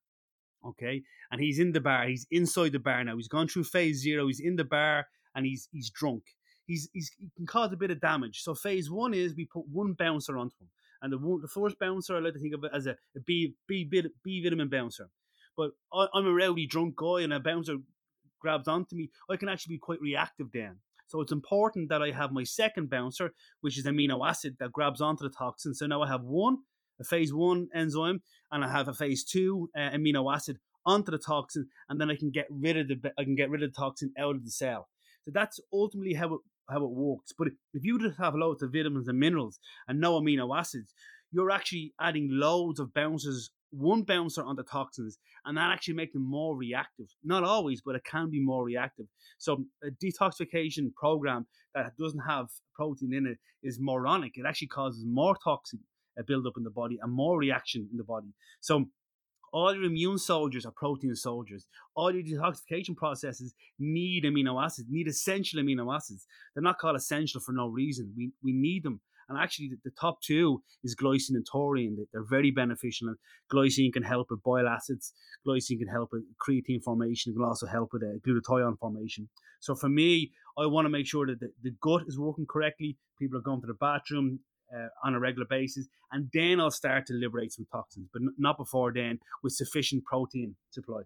[0.64, 1.02] Okay.
[1.30, 3.16] And he's in the bar, he's inside the bar now.
[3.16, 6.22] He's gone through phase zero, he's in the bar and he's he's drunk.
[6.66, 8.42] He's, he's he can cause a bit of damage.
[8.42, 10.70] So phase one is we put one bouncer onto him.
[11.02, 13.20] And the one, the first bouncer I like to think of it as a, a
[13.26, 13.88] B, B,
[14.24, 15.08] B vitamin bouncer.
[15.56, 17.76] But I, am a rowdy drunk guy and a bouncer
[18.40, 20.78] grabs onto me, I can actually be quite reactive then.
[21.06, 25.00] So it's important that I have my second bouncer, which is amino acid that grabs
[25.00, 25.74] onto the toxin.
[25.74, 26.58] So now I have one,
[27.00, 31.18] a phase one enzyme, and I have a phase two uh, amino acid onto the
[31.18, 33.76] toxin, and then I can get rid of the I can get rid of the
[33.78, 34.88] toxin out of the cell.
[35.24, 37.32] So that's ultimately how it how it works.
[37.36, 40.94] But if you just have loads of vitamins and minerals and no amino acids,
[41.30, 46.12] you're actually adding loads of bouncers one bouncer on the toxins and that actually make
[46.12, 47.06] them more reactive.
[47.24, 49.06] Not always, but it can be more reactive.
[49.38, 54.36] So a detoxification program that doesn't have protein in it is moronic.
[54.36, 55.80] It actually causes more toxin
[56.18, 58.34] uh, build-up in the body and more reaction in the body.
[58.60, 58.86] So
[59.52, 61.66] all your immune soldiers are protein soldiers.
[61.94, 66.26] All your detoxification processes need amino acids, need essential amino acids.
[66.54, 68.12] They're not called essential for no reason.
[68.16, 69.00] We we need them
[69.32, 71.96] and actually, the, the top two is glycine and taurine.
[72.12, 73.08] They're very beneficial.
[73.08, 73.16] And
[73.50, 75.14] glycine can help with bile acids.
[75.46, 77.32] Glycine can help with creatine formation.
[77.32, 79.30] It can also help with uh, glutathione formation.
[79.60, 82.98] So for me, I want to make sure that the, the gut is working correctly.
[83.18, 84.40] People are going to the bathroom
[84.76, 88.34] uh, on a regular basis, and then I'll start to liberate some toxins, but n-
[88.36, 91.02] not before then with sufficient protein supply.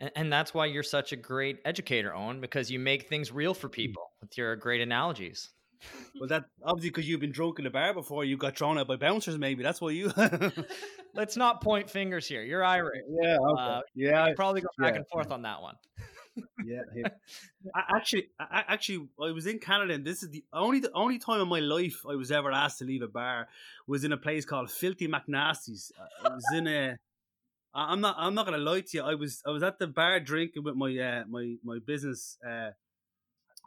[0.00, 3.52] And, and that's why you're such a great educator, Owen, because you make things real
[3.52, 3.72] for mm.
[3.72, 5.50] people with your great analogies
[6.20, 8.88] well, that obviously because you've been drunk in a bar before, you got thrown out
[8.88, 9.38] by bouncers.
[9.38, 10.12] Maybe that's why you.
[11.14, 12.42] Let's not point fingers here.
[12.42, 13.02] You're Irish.
[13.08, 13.36] Yeah.
[13.38, 13.62] Okay.
[13.62, 14.26] Uh, yeah.
[14.36, 14.98] Probably go back yeah.
[14.98, 15.76] and forth on that one.
[16.64, 17.08] yeah, yeah.
[17.74, 21.18] I, actually, I, actually, I was in Canada, and this is the only the only
[21.18, 23.48] time in my life I was ever asked to leave a bar
[23.86, 25.92] was in a place called Filthy McNasty's.
[25.98, 26.96] Uh, it was in a.
[27.74, 28.16] I'm not.
[28.18, 29.02] I'm not gonna lie to you.
[29.02, 29.42] I was.
[29.46, 32.70] I was at the bar drinking with my uh, my my business uh,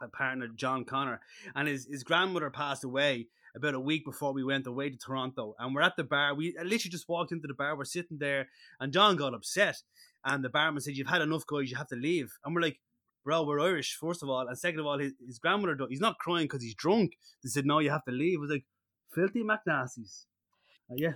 [0.08, 1.20] partner John Connor,
[1.54, 5.54] and his his grandmother passed away about a week before we went away to Toronto,
[5.58, 6.34] and we're at the bar.
[6.34, 7.76] We literally just walked into the bar.
[7.76, 8.48] We're sitting there,
[8.78, 9.82] and John got upset,
[10.24, 11.70] and the barman said, "You've had enough, guys.
[11.70, 12.80] You have to leave." And we're like,
[13.24, 15.76] "Bro, we're Irish, first of all, and second of all, his, his grandmother.
[15.88, 18.50] He's not crying because he's drunk." They said, "No, you have to leave." I was
[18.50, 18.64] like,
[19.14, 20.26] "Filthy McNasty's."
[20.90, 21.14] Uh, yeah,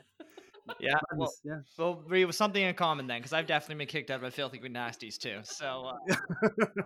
[0.81, 1.61] yeah, well, yeah.
[1.79, 4.59] Well, we have something in common then, because I've definitely been kicked out by filthy
[4.59, 5.41] nasties too.
[5.45, 6.15] So uh,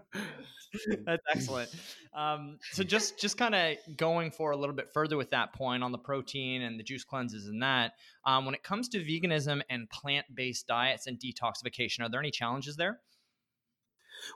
[1.05, 1.70] that's excellent.
[2.14, 5.83] Um, so just just kind of going for a little bit further with that point
[5.83, 7.93] on the protein and the juice cleanses and that.
[8.24, 12.31] Um, when it comes to veganism and plant based diets and detoxification, are there any
[12.31, 13.01] challenges there?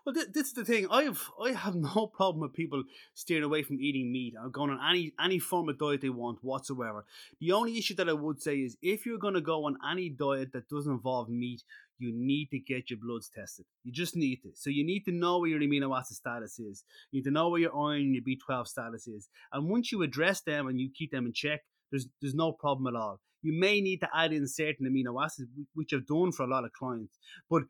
[0.05, 0.87] Well, th- this is the thing.
[0.91, 4.71] I have I have no problem with people steering away from eating meat or going
[4.71, 7.05] on any any form of diet they want whatsoever.
[7.41, 10.09] The only issue that I would say is if you're going to go on any
[10.09, 11.63] diet that doesn't involve meat,
[11.99, 13.67] you need to get your bloods tested.
[13.85, 14.51] You just need to.
[14.55, 16.85] So you need to know where your amino acid status is.
[17.11, 19.29] You need to know where your iron and your B12 status is.
[19.53, 21.61] And once you address them and you keep them in check,
[21.91, 23.21] there's there's no problem at all.
[23.43, 26.65] You may need to add in certain amino acids, which I've done for a lot
[26.65, 27.19] of clients,
[27.51, 27.63] but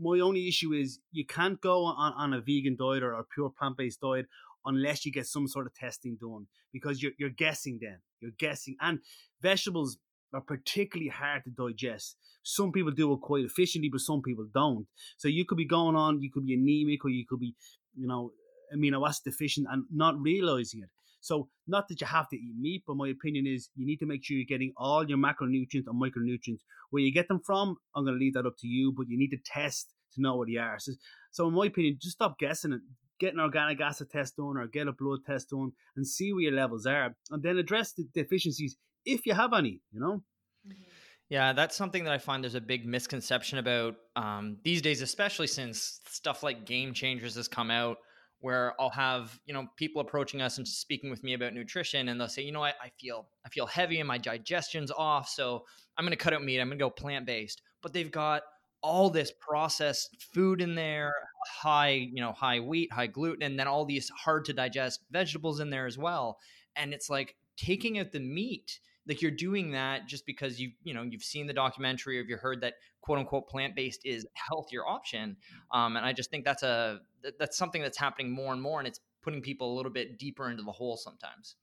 [0.00, 3.50] my only issue is you can't go on, on a vegan diet or a pure
[3.50, 4.26] plant based diet
[4.64, 7.98] unless you get some sort of testing done because you're, you're guessing then.
[8.20, 8.76] You're guessing.
[8.80, 9.00] And
[9.40, 9.98] vegetables
[10.32, 12.16] are particularly hard to digest.
[12.42, 14.86] Some people do it quite efficiently, but some people don't.
[15.16, 17.54] So you could be going on, you could be anemic or you could be,
[17.96, 18.32] you know,
[18.74, 20.90] amino acid deficient and not realizing it.
[21.20, 24.06] So, not that you have to eat meat, but my opinion is you need to
[24.06, 26.60] make sure you're getting all your macronutrients and micronutrients.
[26.90, 29.18] Where you get them from, I'm going to leave that up to you, but you
[29.18, 30.78] need to test to know what they are.
[30.78, 30.92] So,
[31.30, 32.80] so in my opinion, just stop guessing it.
[33.18, 36.42] Get an organic acid test done or get a blood test done and see where
[36.42, 39.80] your levels are, and then address the deficiencies if you have any.
[39.92, 40.22] You know.
[40.66, 40.82] Mm-hmm.
[41.30, 45.46] Yeah, that's something that I find there's a big misconception about um, these days, especially
[45.46, 47.98] since stuff like Game Changers has come out
[48.40, 52.20] where I'll have, you know, people approaching us and speaking with me about nutrition and
[52.20, 55.28] they'll say, you know, what, I feel I feel heavy and my digestion's off.
[55.28, 55.64] So
[55.96, 57.62] I'm gonna cut out meat, I'm gonna go plant-based.
[57.82, 58.42] But they've got
[58.82, 61.12] all this processed food in there,
[61.46, 65.60] high, you know, high wheat, high gluten, and then all these hard to digest vegetables
[65.60, 66.38] in there as well.
[66.76, 70.94] And it's like taking out the meat like you're doing that just because you you
[70.94, 74.86] know you've seen the documentary or you've heard that quote unquote plant based is healthier
[74.86, 75.36] option.
[75.72, 77.00] Um, and I just think that's a
[77.38, 80.50] that's something that's happening more and more, and it's putting people a little bit deeper
[80.50, 81.56] into the hole sometimes.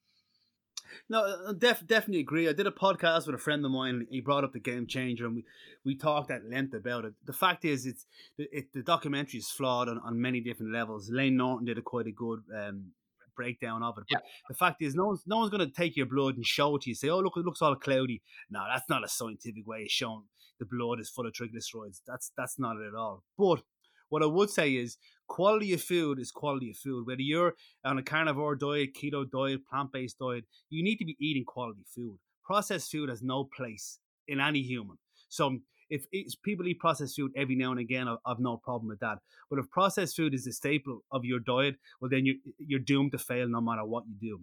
[1.10, 2.48] No, uh, def- definitely agree.
[2.48, 4.08] I did a podcast with a friend of mine.
[4.10, 5.46] He brought up the game changer, and we,
[5.84, 7.14] we talked at length about it.
[7.26, 8.06] The fact is, it's
[8.38, 11.10] it, the documentary is flawed on, on many different levels.
[11.10, 12.92] Layne Norton did a quite a good um,
[13.38, 14.04] breakdown of it.
[14.10, 14.28] But yeah.
[14.50, 16.82] the fact is, no one's no one's going to take your blood and show it
[16.82, 16.96] to you.
[16.96, 18.22] Say, oh look, it looks all cloudy.
[18.50, 20.24] No, that's not a scientific way of showing
[20.60, 22.02] the blood is full of triglycerides.
[22.06, 23.24] That's that's not it at all.
[23.38, 23.62] But
[24.10, 27.06] what I would say is quality of food is quality of food.
[27.06, 31.18] Whether you're on a carnivore diet, keto diet, plant based diet, you need to be
[31.20, 32.18] eating quality food.
[32.44, 34.98] Processed food has no place in any human.
[35.30, 35.60] So
[35.90, 36.06] if
[36.44, 39.20] people eat processed food every now and again, I've, I've, no problem with that.
[39.50, 43.12] But if processed food is a staple of your diet, well, then you're, you're doomed
[43.14, 44.42] to fail no matter what you do.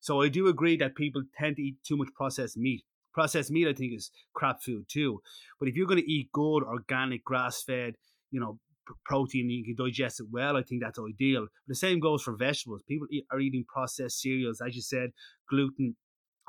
[0.00, 2.84] So I do agree that people tend to eat too much processed meat.
[3.12, 5.20] Processed meat, I think, is crap food too.
[5.58, 7.94] But if you're going to eat good, organic, grass fed,
[8.30, 8.58] you know,
[9.06, 11.42] protein you can digest it well, I think that's ideal.
[11.42, 12.82] But the same goes for vegetables.
[12.86, 15.10] People eat, are eating processed cereals, as you said,
[15.48, 15.96] gluten,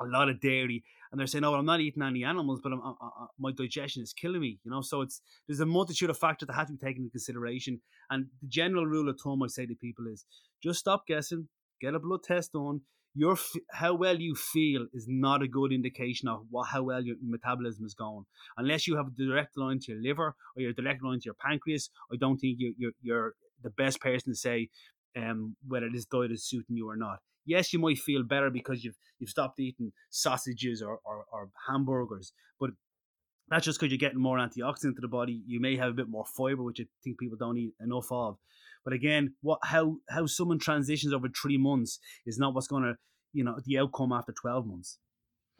[0.00, 2.80] a lot of dairy, and they're saying, "Oh, I'm not eating any animals, but I'm,
[2.82, 6.18] I, I, my digestion is killing me." You know, so it's there's a multitude of
[6.18, 7.80] factors that have to be taken into consideration.
[8.10, 10.24] And the general rule of thumb I say to people is
[10.62, 11.48] just stop guessing,
[11.80, 12.82] get a blood test done.
[13.14, 13.38] Your
[13.72, 17.86] how well you feel is not a good indication of what, how well your metabolism
[17.86, 18.26] is going.
[18.58, 21.34] Unless you have a direct line to your liver or your direct line to your
[21.34, 23.32] pancreas, I don't think you're you're, you're
[23.62, 24.68] the best person to say
[25.16, 28.84] um, whether this diet is suiting you or not yes, you might feel better because
[28.84, 32.70] you've you've stopped eating sausages or, or, or hamburgers, but
[33.48, 35.42] that's just because you're getting more antioxidant to the body.
[35.46, 38.38] You may have a bit more fiber, which I think people don't eat enough of.
[38.84, 42.94] But again, what how how someone transitions over three months is not what's going to
[43.32, 44.98] you know the outcome after twelve months.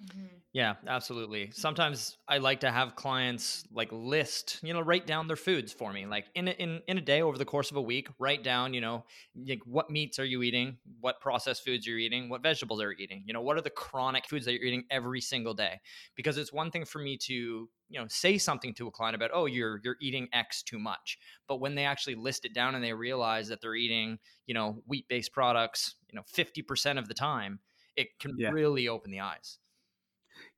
[0.02, 0.26] Mm-hmm.
[0.52, 1.50] Yeah, absolutely.
[1.52, 5.90] Sometimes I like to have clients like list, you know, write down their foods for
[5.90, 6.04] me.
[6.04, 8.74] Like in a, in in a day over the course of a week, write down,
[8.74, 9.06] you know,
[9.48, 12.98] like what meats are you eating, what processed foods you're eating, what vegetables are you
[13.04, 13.22] eating.
[13.26, 15.80] You know, what are the chronic foods that you're eating every single day?
[16.14, 17.68] Because it's one thing for me to, you
[18.00, 21.18] know, say something to a client about, "Oh, you're you're eating X too much."
[21.48, 24.82] But when they actually list it down and they realize that they're eating, you know,
[24.86, 27.60] wheat-based products, you know, 50% of the time,
[27.96, 28.50] it can yeah.
[28.50, 29.58] really open the eyes.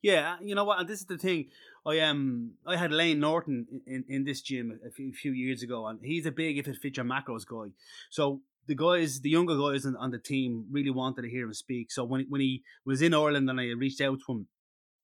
[0.02, 0.80] Yeah, you know what?
[0.80, 1.46] And this is the thing.
[1.86, 5.86] I um I had Layne Norton in, in this gym a few, few years ago,
[5.86, 7.72] and he's a big if it fits your macros guy.
[8.10, 11.54] So the guys, the younger guys on, on the team, really wanted to hear him
[11.54, 11.90] speak.
[11.90, 14.48] So when when he was in Ireland and I reached out to him,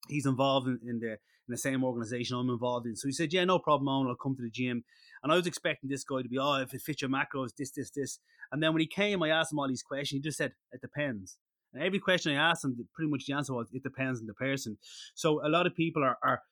[0.09, 2.97] he's involved in, in the in the same organization I'm involved in.
[2.97, 4.09] So he said, "Yeah, no problem, Owen.
[4.09, 4.85] I'll come to the gym."
[5.22, 7.70] And I was expecting this guy to be, "Oh, if it fits your macros, this,
[7.70, 8.18] this, this."
[8.53, 10.22] And then when he came, I asked him all these questions.
[10.22, 11.39] He just said, "It depends."
[11.75, 14.35] And every question I asked them, pretty much the answer was, "It depends on the
[14.35, 14.79] person."
[15.14, 16.43] So a lot of people are are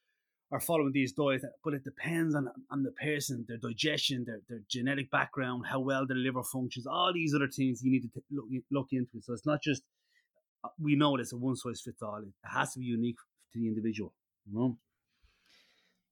[0.51, 4.61] are following these diets, but it depends on on the person, their digestion, their, their
[4.69, 8.27] genetic background, how well their liver functions, all these other things you need to t-
[8.31, 9.21] look look into.
[9.23, 9.83] So it's not just
[10.65, 12.19] uh, we know it's a one size fits all.
[12.19, 13.19] It has to be unique
[13.53, 14.13] to the individual.
[14.47, 14.79] You know?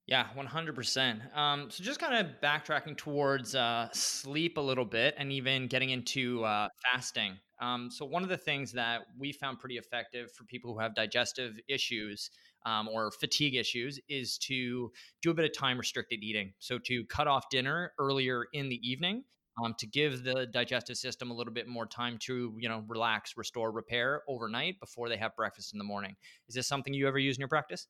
[0.07, 1.37] Yeah, 100%.
[1.37, 5.91] Um, so just kind of backtracking towards uh, sleep a little bit and even getting
[5.91, 7.37] into uh, fasting.
[7.61, 10.95] Um, so, one of the things that we found pretty effective for people who have
[10.95, 12.31] digestive issues
[12.65, 14.91] um, or fatigue issues is to
[15.21, 16.53] do a bit of time restricted eating.
[16.59, 19.23] So, to cut off dinner earlier in the evening
[19.63, 23.33] um, to give the digestive system a little bit more time to you know relax
[23.37, 26.15] restore repair overnight before they have breakfast in the morning
[26.47, 27.87] is this something you ever use in your practice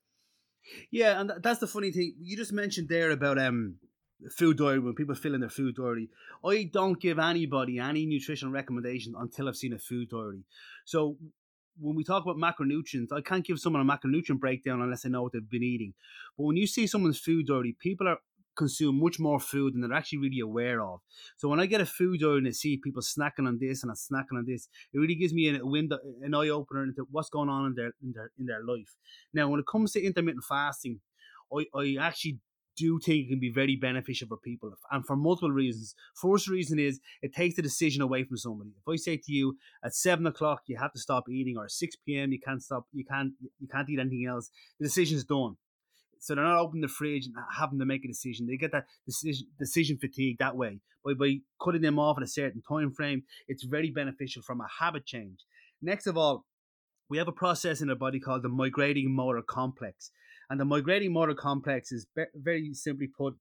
[0.92, 3.76] yeah and that's the funny thing you just mentioned there about um
[4.30, 6.10] food diary when people fill in their food diary
[6.46, 10.44] i don't give anybody any nutritional recommendation until i've seen a food diary
[10.86, 11.18] so
[11.80, 15.24] when we talk about macronutrients, I can't give someone a macronutrient breakdown unless I know
[15.24, 15.94] what they've been eating.
[16.38, 18.18] But when you see someone's food diary, people are
[18.56, 21.00] consume much more food than they're actually really aware of.
[21.38, 23.92] So when I get a food diary and I see people snacking on this and
[23.92, 27.30] I'm snacking on this, it really gives me a window, an eye opener into what's
[27.30, 28.96] going on in their in their in their life.
[29.34, 31.00] Now, when it comes to intermittent fasting,
[31.54, 32.40] I, I actually
[32.78, 35.96] do think it can be very beneficial for people and for multiple reasons.
[36.16, 38.72] First reason is it takes the decision away from somebody.
[38.72, 41.96] If I say to you at seven o'clock you have to stop eating or six
[41.96, 44.50] PM you can't stop you can't you can't eat anything else,
[44.80, 45.58] the decision's done.
[46.20, 48.46] So they're not opening the fridge and having to make a decision.
[48.48, 50.80] They get that decision decision fatigue that way.
[51.04, 54.68] By by cutting them off at a certain time frame, it's very beneficial from a
[54.80, 55.40] habit change.
[55.82, 56.46] Next of all,
[57.10, 60.12] we have a process in our body called the migrating motor complex.
[60.52, 63.36] And the migrating motor complex is be- very simply put,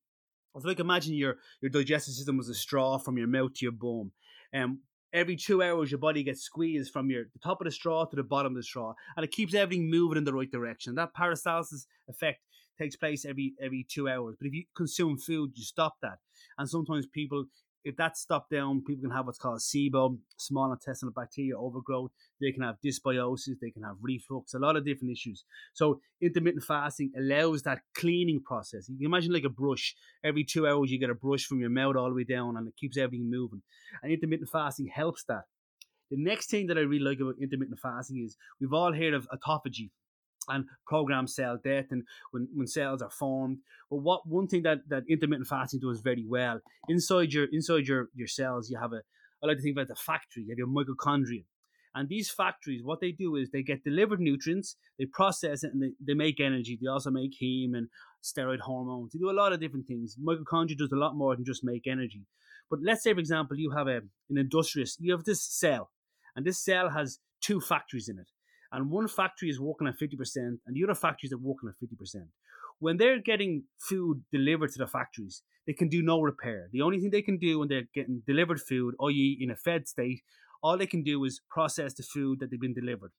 [0.54, 3.72] it's like imagine your, your digestive system was a straw from your mouth to your
[3.72, 4.12] bum.
[4.52, 4.80] And um,
[5.12, 8.14] every two hours, your body gets squeezed from your the top of the straw to
[8.14, 10.94] the bottom of the straw, and it keeps everything moving in the right direction.
[10.94, 12.38] That peristalsis effect
[12.78, 14.36] takes place every every two hours.
[14.38, 16.18] But if you consume food, you stop that.
[16.58, 17.46] And sometimes people,
[17.84, 22.10] if that's stopped down, people can have what's called SIBO, small intestinal bacteria overgrowth.
[22.40, 25.44] They can have dysbiosis, they can have reflux, a lot of different issues.
[25.72, 28.88] So intermittent fasting allows that cleaning process.
[28.88, 29.94] You can imagine like a brush.
[30.22, 32.68] Every two hours, you get a brush from your mouth all the way down, and
[32.68, 33.62] it keeps everything moving.
[34.02, 35.44] And intermittent fasting helps that.
[36.10, 39.28] The next thing that I really like about intermittent fasting is we've all heard of
[39.28, 39.90] autophagy
[40.48, 43.58] and program cell death and when, when cells are formed.
[43.90, 48.08] But what one thing that, that intermittent fasting does very well, inside your inside your,
[48.14, 49.02] your cells you have a
[49.42, 51.44] I like to think about the factory, you have your mitochondria.
[51.94, 55.82] And these factories, what they do is they get delivered nutrients, they process it, and
[55.82, 56.78] they, they make energy.
[56.80, 57.88] They also make heme and
[58.22, 59.12] steroid hormones.
[59.12, 60.16] They do a lot of different things.
[60.22, 62.26] Mitochondria does a lot more than just make energy.
[62.70, 65.90] But let's say, for example, you have a, an industrious, you have this cell,
[66.36, 68.28] and this cell has two factories in it
[68.72, 72.26] and one factory is working at 50% and the other factories are working at 50%.
[72.78, 76.68] When they're getting food delivered to the factories, they can do no repair.
[76.72, 79.86] The only thing they can do when they're getting delivered food, i.e., in a fed
[79.86, 80.22] state,
[80.62, 83.12] all they can do is process the food that they've been delivered.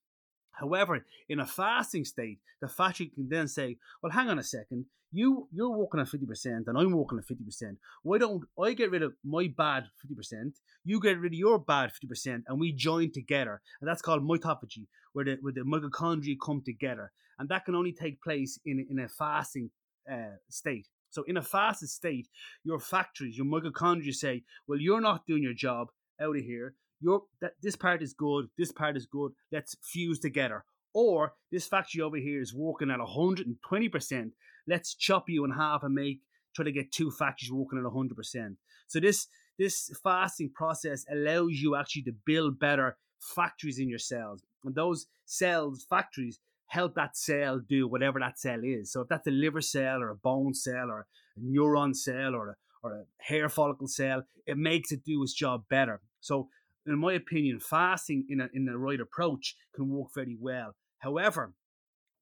[0.51, 4.85] However, in a fasting state, the factory can then say, "Well, hang on a second.
[5.11, 7.79] You you're working at fifty percent, and I'm working at fifty percent.
[8.03, 10.57] Why don't I get rid of my bad fifty percent?
[10.83, 13.61] You get rid of your bad fifty percent, and we join together.
[13.79, 17.93] And that's called mitophagy, where the where the mitochondria come together, and that can only
[17.93, 19.71] take place in in a fasting
[20.11, 20.87] uh, state.
[21.09, 22.29] So in a fasted state,
[22.63, 25.91] your factories, your mitochondria say, "Well, you're not doing your job
[26.21, 29.31] out of here your that this part is good, this part is good.
[29.51, 30.63] Let's fuse together.
[30.93, 34.31] Or this factory over here is working at 120%.
[34.67, 36.19] Let's chop you in half and make
[36.55, 38.55] try to get two factories working at 100%.
[38.87, 39.27] So this
[39.57, 44.43] this fasting process allows you actually to build better factories in your cells.
[44.63, 48.91] And those cells, factories, help that cell do whatever that cell is.
[48.91, 51.05] So if that's a liver cell or a bone cell or
[51.37, 55.33] a neuron cell or a, or a hair follicle cell, it makes it do its
[55.33, 56.01] job better.
[56.21, 56.47] So
[56.85, 60.75] in my opinion, fasting in a, in the right approach can work very well.
[60.99, 61.53] However,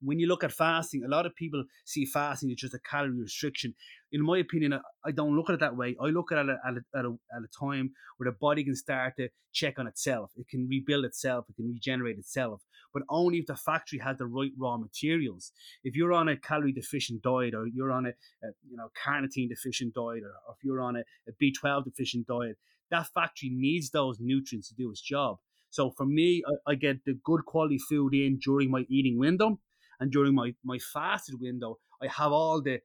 [0.01, 3.19] when you look at fasting, a lot of people see fasting as just a calorie
[3.19, 3.73] restriction.
[4.11, 5.95] In my opinion, I don't look at it that way.
[6.01, 8.75] I look at it at a, at a, at a time where the body can
[8.75, 10.31] start to check on itself.
[10.37, 11.45] It can rebuild itself.
[11.49, 12.61] It can regenerate itself,
[12.93, 15.51] but only if the factory has the right raw materials.
[15.83, 19.49] If you're on a calorie deficient diet, or you're on a, a you know carnitine
[19.49, 22.57] deficient diet, or, if you're on a a B12 deficient diet,
[22.91, 25.37] that factory needs those nutrients to do its job.
[25.69, 29.59] So for me, I, I get the good quality food in during my eating window,
[29.99, 32.79] and during my my fasted window, I have all the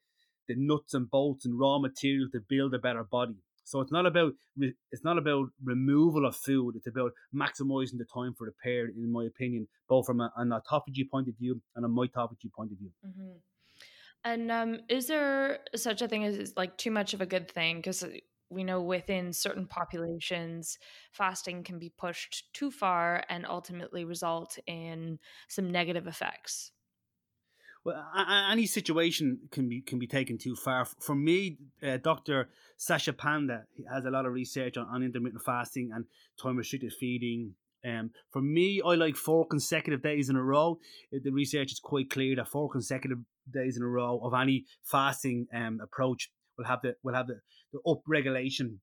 [0.48, 3.36] the nuts and bolts and raw material to build a better body.
[3.64, 6.76] So it's not about it's not about removal of food.
[6.76, 11.08] It's about maximizing the time for repair, in my opinion, both from a, an autophagy
[11.10, 12.90] point of view and a mitophagy point of view.
[13.06, 13.38] Mm-hmm.
[14.26, 17.76] And um, is there such a thing as like too much of a good thing?
[17.76, 18.08] Because uh,
[18.54, 20.78] we know within certain populations,
[21.12, 26.70] fasting can be pushed too far and ultimately result in some negative effects.
[27.84, 28.02] Well,
[28.50, 30.86] any situation can be can be taken too far.
[30.86, 32.48] For me, uh, Doctor
[32.78, 36.06] Satchin Panda has a lot of research on, on intermittent fasting and
[36.42, 37.54] time restricted feeding.
[37.84, 40.78] Um, for me, I like four consecutive days in a row.
[41.12, 43.18] The research is quite clear that four consecutive
[43.50, 47.40] days in a row of any fasting um, approach will have the will have the,
[47.72, 48.80] the up regulation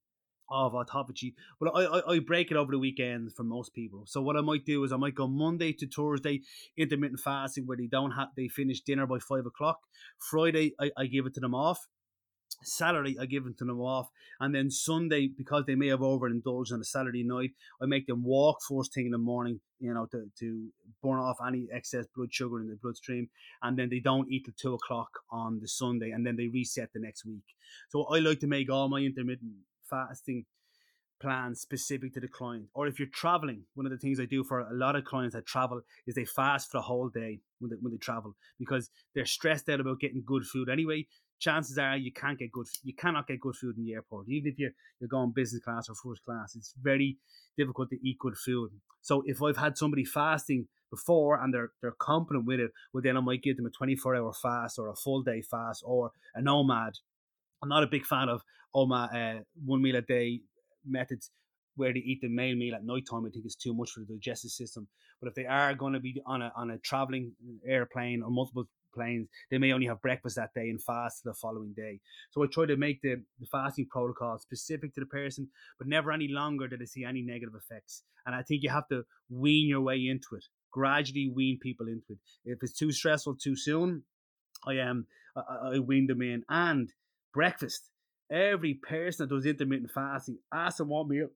[0.50, 1.34] of autophagy.
[1.58, 4.04] But I, I, I break it over the weekend for most people.
[4.06, 6.42] So what I might do is I might go Monday to Thursday
[6.76, 9.80] intermittent fasting where they don't have they finish dinner by five o'clock.
[10.18, 11.86] Friday I, I give it to them off.
[12.62, 14.08] Saturday I give them to them off,
[14.40, 17.50] and then Sunday because they may have overindulged on a Saturday night,
[17.80, 20.68] I make them walk first thing in the morning, you know, to, to
[21.02, 23.28] burn off any excess blood sugar in the bloodstream,
[23.62, 26.92] and then they don't eat till two o'clock on the Sunday, and then they reset
[26.92, 27.44] the next week.
[27.90, 29.52] So I like to make all my intermittent
[29.88, 30.46] fasting
[31.22, 32.66] plan specific to the client.
[32.74, 35.34] Or if you're traveling, one of the things I do for a lot of clients
[35.34, 38.90] that travel is they fast for a whole day when they, when they travel because
[39.14, 41.06] they're stressed out about getting good food anyway.
[41.42, 44.28] Chances are you can't get good, you cannot get good food in the airport.
[44.28, 44.70] Even if you're,
[45.00, 47.18] you're going business class or first class, it's very
[47.58, 48.70] difficult to eat good food.
[49.00, 53.16] So if I've had somebody fasting before and they're they're confident with it, well then
[53.16, 56.44] I might give them a 24 hour fast or a full day fast or an
[56.44, 56.92] OMAD.
[57.60, 60.42] I'm not a big fan of oh my uh, one meal a day
[60.86, 61.32] methods
[61.74, 63.26] where they eat the main meal at night time.
[63.26, 64.86] I think it's too much for the digestive system.
[65.20, 67.32] But if they are going to be on a on a traveling
[67.66, 71.72] airplane or multiple planes, they may only have breakfast that day and fast the following
[71.74, 72.00] day.
[72.30, 76.12] So I try to make the, the fasting protocol specific to the person, but never
[76.12, 78.02] any longer that I see any negative effects.
[78.26, 82.12] And I think you have to wean your way into it, gradually wean people into
[82.12, 82.18] it.
[82.44, 84.04] If it's too stressful too soon,
[84.66, 86.44] I am um, I, I wean them in.
[86.48, 86.92] And
[87.34, 87.90] breakfast
[88.32, 91.28] Every person that does intermittent fasting, ask them what meal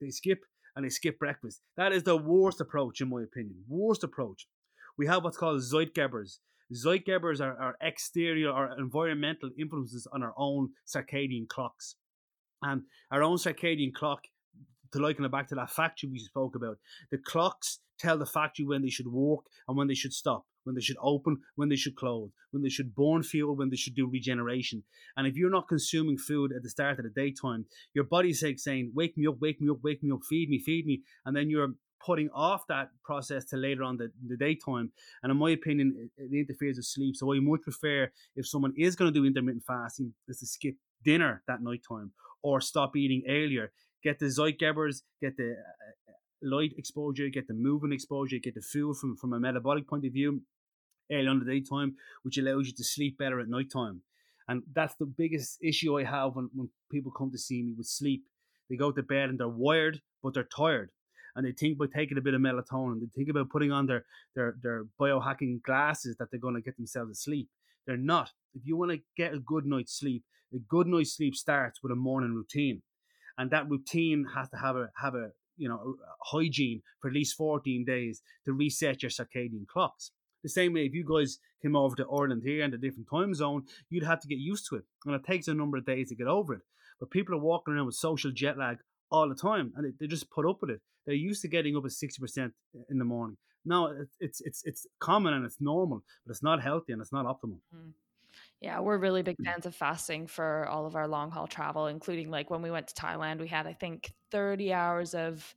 [0.00, 0.40] they skip
[0.74, 1.60] and they skip breakfast.
[1.76, 3.62] That is the worst approach, in my opinion.
[3.68, 4.48] Worst approach.
[4.98, 6.38] We have what's called Zeitgebers.
[6.72, 11.96] Zeitgebers are, are exterior or environmental influences on our own circadian clocks.
[12.62, 14.20] And our own circadian clock,
[14.92, 16.78] to liken it back to that factory we spoke about,
[17.10, 20.74] the clocks tell the factory when they should work and when they should stop when
[20.74, 23.94] they should open, when they should close, when they should burn fuel, when they should
[23.94, 24.82] do regeneration.
[25.16, 28.58] And if you're not consuming food at the start of the daytime, your body's like
[28.58, 31.02] saying, wake me up, wake me up, wake me up, feed me, feed me.
[31.24, 31.74] And then you're
[32.04, 34.90] putting off that process to later on the, the daytime.
[35.22, 37.16] And in my opinion, it, it interferes with sleep.
[37.16, 40.74] So I much prefer if someone is going to do intermittent fasting is to skip
[41.04, 43.72] dinner that night time or stop eating earlier.
[44.02, 48.96] Get the Zeitgebers, get the uh, light exposure, get the movement exposure, get the food
[48.96, 50.42] from, from a metabolic point of view
[51.12, 54.02] early on the daytime, which allows you to sleep better at night time.
[54.48, 57.86] And that's the biggest issue I have when, when people come to see me with
[57.86, 58.24] sleep.
[58.68, 60.90] They go to bed and they're wired, but they're tired.
[61.34, 63.00] And they think about taking a bit of melatonin.
[63.00, 64.04] They think about putting on their,
[64.34, 67.48] their, their biohacking glasses that they're going to get themselves to sleep.
[67.86, 68.30] They're not.
[68.54, 70.24] If you want to get a good night's sleep,
[70.54, 72.82] a good night's sleep starts with a morning routine.
[73.38, 77.36] And that routine has to have a have a you know hygiene for at least
[77.36, 80.10] 14 days to reset your circadian clocks.
[80.42, 83.32] The same way, if you guys came over to Ireland here in a different time
[83.34, 84.84] zone, you'd have to get used to it.
[85.06, 86.62] And it takes a number of days to get over it.
[86.98, 88.78] But people are walking around with social jet lag
[89.12, 90.80] all the time and they, they just put up with it.
[91.06, 92.52] They're used to getting up at 60%
[92.90, 93.36] in the morning.
[93.64, 97.26] Now it's, it's, it's common and it's normal, but it's not healthy and it's not
[97.26, 97.58] optimal.
[97.74, 97.92] Mm.
[98.60, 99.44] Yeah, we're really big mm.
[99.44, 102.88] fans of fasting for all of our long haul travel, including like when we went
[102.88, 105.54] to Thailand, we had, I think, 30 hours of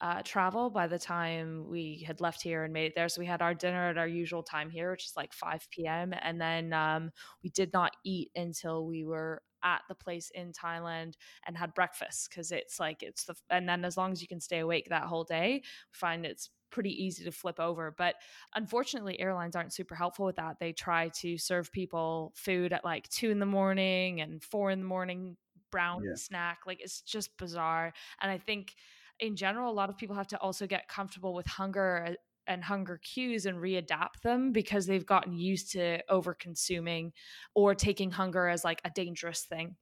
[0.00, 3.08] uh, travel by the time we had left here and made it there.
[3.08, 6.14] So we had our dinner at our usual time here, which is like 5 p.m.
[6.22, 7.10] And then um,
[7.42, 11.14] we did not eat until we were at the place in Thailand
[11.46, 14.40] and had breakfast because it's like it's the and then as long as you can
[14.40, 17.94] stay awake that whole day, we find it's pretty easy to flip over.
[17.96, 18.16] But
[18.54, 20.58] unfortunately, airlines aren't super helpful with that.
[20.60, 24.80] They try to serve people food at like two in the morning and four in
[24.80, 25.36] the morning,
[25.70, 26.14] brown yeah.
[26.14, 26.60] snack.
[26.66, 27.92] Like it's just bizarre.
[28.20, 28.74] And I think
[29.18, 32.16] in general, a lot of people have to also get comfortable with hunger
[32.50, 37.12] and hunger cues and readapt them because they've gotten used to over consuming
[37.54, 39.76] or taking hunger as like a dangerous thing.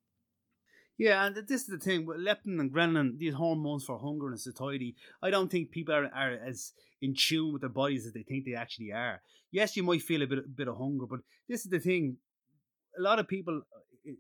[0.99, 4.39] Yeah, and this is the thing with leptin and ghrelin, these hormones for hunger and
[4.39, 4.97] satiety.
[5.23, 8.45] I don't think people are, are as in tune with their bodies as they think
[8.45, 9.23] they actually are.
[9.51, 12.19] Yes, you might feel a bit, a bit of hunger, but this is the thing.
[12.99, 14.11] A lot of people uh,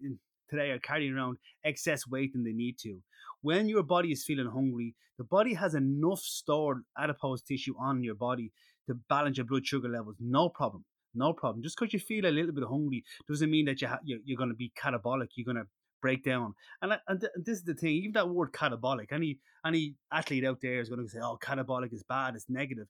[0.48, 3.00] today are carrying around excess weight than they need to.
[3.42, 8.14] When your body is feeling hungry, the body has enough stored adipose tissue on your
[8.14, 8.52] body
[8.86, 10.16] to balance your blood sugar levels.
[10.20, 10.84] No problem.
[11.14, 11.62] No problem.
[11.62, 14.36] Just because you feel a little bit hungry doesn't mean that you ha- you're, you're
[14.36, 15.28] going to be catabolic.
[15.34, 15.68] You're going to
[16.00, 16.54] break down.
[16.82, 17.90] And, and, th- this is the thing.
[17.90, 21.92] Even that word catabolic, any any athlete out there is going to say, "Oh, catabolic
[21.92, 22.34] is bad.
[22.34, 22.86] It's negative."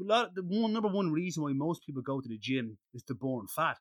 [0.00, 3.02] A lot, the one number one reason why most people go to the gym is
[3.04, 3.78] to burn fat.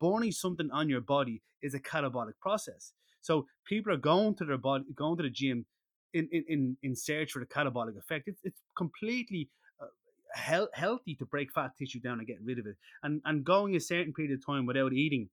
[0.00, 2.92] Burning something on your body is a catabolic process.
[3.20, 5.66] So people are going to their body, going to the gym
[6.12, 8.28] in in in, search for the catabolic effect.
[8.28, 9.86] It's it's completely uh,
[10.48, 13.76] he- healthy to break fat tissue down and get rid of it, and and going
[13.76, 15.28] a certain period of time without eating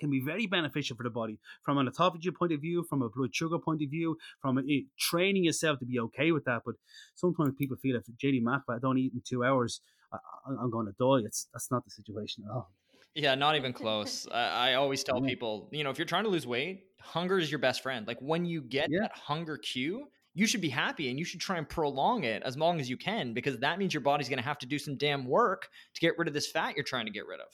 [0.00, 3.08] can be very beneficial for the body from an autophagy point of view, from a
[3.08, 6.62] blood sugar point of view, from a, training yourself to be okay with that.
[6.66, 6.74] But
[7.14, 9.80] sometimes people feel if JD Mac, if I don't eat in two hours,
[10.12, 10.18] I,
[10.62, 11.26] am going to die.
[11.26, 12.70] It's that's not the situation at all.
[13.14, 14.26] Yeah, not even close.
[14.32, 17.50] I, I always tell people, you know, if you're trying to lose weight, hunger is
[17.50, 18.06] your best friend.
[18.06, 19.00] Like when you get yeah.
[19.02, 22.56] that hunger cue, you should be happy and you should try and prolong it as
[22.56, 24.96] long as you can because that means your body's going to have to do some
[24.96, 27.46] damn work to get rid of this fat you're trying to get rid of.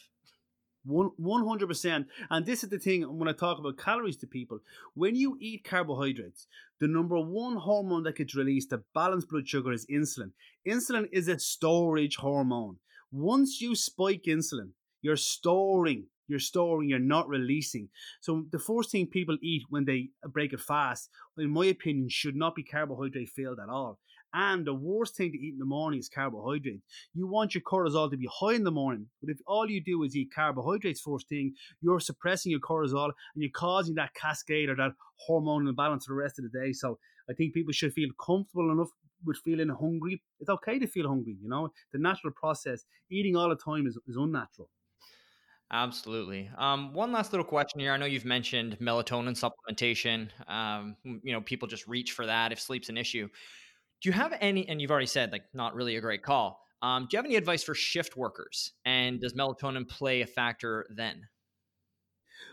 [0.86, 2.06] One hundred percent.
[2.30, 4.61] And this is the thing when I talk about calories to people.
[4.94, 6.46] When you eat carbohydrates,
[6.78, 10.32] the number one hormone that gets released to balance blood sugar is insulin.
[10.66, 12.78] Insulin is a storage hormone.
[13.12, 14.70] Once you spike insulin,
[15.03, 17.88] you're storing, you're storing, you're not releasing.
[18.20, 22.09] So the first thing people eat when they uh, break a fast, in my opinion,
[22.09, 23.98] should not be carbohydrate filled at all.
[24.32, 26.84] And the worst thing to eat in the morning is carbohydrates.
[27.14, 30.05] You want your cortisol to be high in the morning, but if all you do
[30.05, 34.76] is eat carbohydrates first thing, you're suppressing your cortisol and you're causing that cascade or
[34.76, 34.92] that
[35.28, 36.72] hormonal imbalance for the rest of the day.
[36.72, 36.98] So
[37.28, 38.90] I think people should feel comfortable enough
[39.24, 40.22] with feeling hungry.
[40.38, 41.72] It's okay to feel hungry, you know.
[41.92, 42.84] The natural process.
[43.11, 44.70] Eating all the time is, is unnatural.
[45.72, 46.50] Absolutely.
[46.58, 47.92] Um, one last little question here.
[47.92, 50.28] I know you've mentioned melatonin supplementation.
[50.48, 53.28] Um, you know, people just reach for that if sleep's an issue.
[54.02, 56.60] Do you have any, and you've already said like not really a great call.
[56.82, 58.72] Um, do you have any advice for shift workers?
[58.84, 61.28] And does melatonin play a factor then?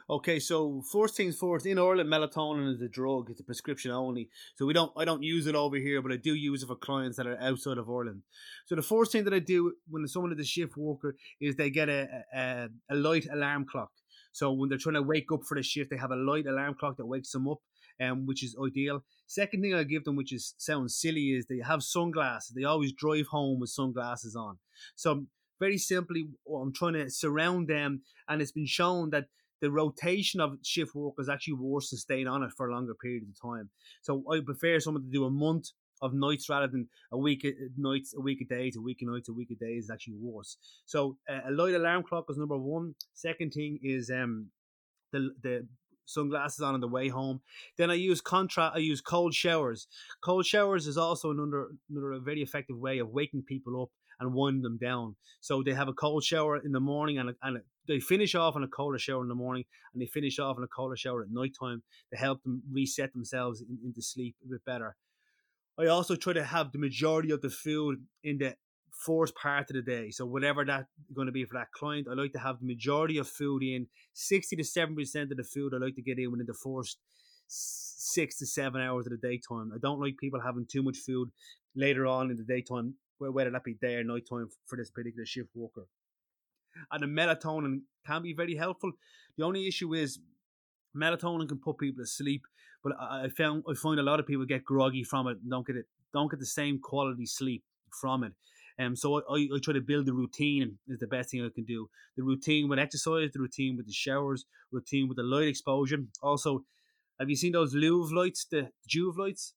[0.10, 3.30] Okay, so first things first, in Ireland, melatonin is a drug.
[3.30, 4.30] It's a prescription only.
[4.56, 6.76] So we don't, I don't use it over here, but I do use it for
[6.76, 8.22] clients that are outside of Ireland.
[8.66, 11.70] So the first thing that I do when someone is a shift worker is they
[11.70, 13.92] get a, a, a light alarm clock.
[14.32, 16.76] So when they're trying to wake up for the shift, they have a light alarm
[16.80, 17.58] clock that wakes them up,
[18.00, 19.04] um, which is ideal.
[19.26, 22.54] Second thing I give them, which is sounds silly, is they have sunglasses.
[22.56, 24.60] They always drive home with sunglasses on.
[24.96, 25.26] So
[25.60, 29.26] very simply, I'm trying to surround them, and it's been shown that
[29.62, 32.94] the rotation of shift work is actually worse than staying on it for a longer
[32.94, 33.70] period of time.
[34.02, 35.70] So I prefer someone to do a month
[36.02, 39.10] of nights rather than a week of nights, a week of days, a week of
[39.10, 40.58] nights, a week of days is actually worse.
[40.86, 42.96] So uh, a light alarm clock is number one.
[43.14, 44.48] Second thing is um
[45.12, 45.68] the the
[46.06, 47.42] sunglasses on on the way home.
[47.78, 48.76] Then I use contrast.
[48.76, 49.88] I use cold showers.
[50.24, 53.90] Cold showers is also another another very effective way of waking people up
[54.20, 55.16] and winding them down.
[55.42, 58.36] So they have a cold shower in the morning and, a, and a, they finish
[58.36, 59.64] off on a colder shower in the morning
[59.94, 63.14] and they finish off on a colder shower at night time to help them reset
[63.14, 64.96] themselves in, into sleep a bit better.
[65.80, 68.56] I also try to have the majority of the food in the
[68.92, 70.10] first part of the day.
[70.10, 73.18] So whatever that's going to be for that client, I like to have the majority
[73.18, 73.88] of food in.
[74.14, 76.98] Sixty to 70% of the food I like to get in within the first
[77.48, 79.72] six to seven hours of the daytime.
[79.74, 81.30] I don't like people having too much food
[81.76, 85.26] later on in the daytime, whether that be day or night time for this particular
[85.26, 85.86] shift worker.
[86.92, 88.92] And the melatonin can be very helpful.
[89.38, 90.20] The only issue is
[90.96, 92.44] melatonin can put people to sleep,
[92.84, 95.76] but I found I find a lot of people get groggy from it don't get
[95.76, 97.64] it don't get the same quality sleep
[98.02, 98.34] from it.
[98.80, 101.66] Um, so I, I try to build the routine is the best thing I can
[101.66, 101.90] do.
[102.16, 105.98] The routine with exercise, the routine with the showers, routine with the light exposure.
[106.22, 106.64] Also,
[107.20, 109.54] have you seen those Louvre lights, the Joovv lights?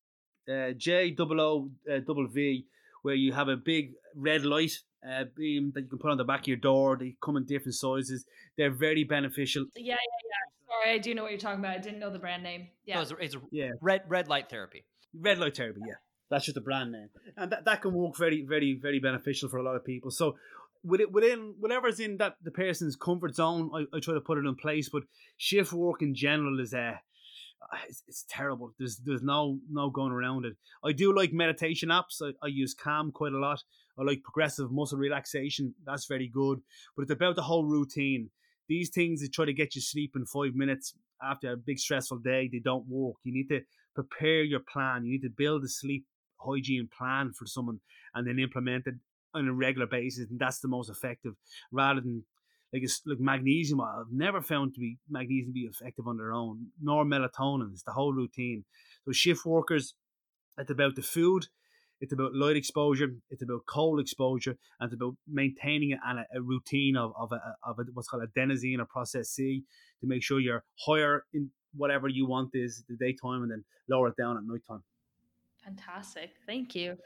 [0.50, 2.64] Uh, J double O uh, double V,
[3.02, 4.72] where you have a big red light
[5.08, 6.96] uh, beam that you can put on the back of your door.
[6.96, 8.24] They come in different sizes.
[8.56, 9.66] They're very beneficial.
[9.76, 10.68] Yeah, yeah, yeah.
[10.68, 11.76] Sorry, I do know what you're talking about.
[11.76, 12.68] I didn't know the brand name.
[12.84, 14.84] Yeah, no, it's, it's yeah, red red light therapy.
[15.14, 15.80] Red light therapy.
[15.86, 15.94] Yeah.
[16.30, 19.58] That's just a brand name, and that, that can work very, very, very beneficial for
[19.58, 20.12] a lot of people.
[20.12, 20.36] So,
[20.84, 24.54] within whatever's in that the person's comfort zone, I, I try to put it in
[24.54, 24.88] place.
[24.88, 25.02] But
[25.36, 26.92] shift work in general is a uh,
[27.62, 28.72] Uh, it's, it's, terrible.
[28.78, 30.56] There's there's no no going around it.
[30.84, 32.22] I do like meditation apps.
[32.22, 33.62] I, I use Calm quite a lot.
[33.98, 35.74] I like progressive muscle relaxation.
[35.84, 36.60] That's very good.
[36.96, 38.30] But it's about the whole routine.
[38.68, 42.18] these things that try to get you sleep in five minutes after a big stressful
[42.18, 43.16] day, they don't work.
[43.24, 43.60] You need to
[43.94, 45.04] prepare your plan.
[45.04, 46.06] You need to build a sleep
[46.38, 47.80] hygiene plan for someone
[48.14, 48.94] and then implement it
[49.34, 51.34] on a regular basis, and that's the most effective
[51.70, 52.24] rather than
[52.72, 53.80] like it's like magnesium.
[53.80, 57.72] I've never found to be magnesium be effective on their own, nor melatonin.
[57.72, 58.64] It's the whole routine.
[59.04, 59.94] So shift workers,
[60.58, 61.46] it's about the food,
[62.00, 66.96] it's about light exposure, it's about cold exposure, and it's about maintaining a, a routine
[66.96, 69.64] of, of, a, of a, what's called adenosine or process C
[70.00, 74.08] to make sure you're higher in whatever you want is the daytime and then lower
[74.08, 74.82] it down at nighttime.
[75.64, 76.30] Fantastic.
[76.46, 76.96] Thank you.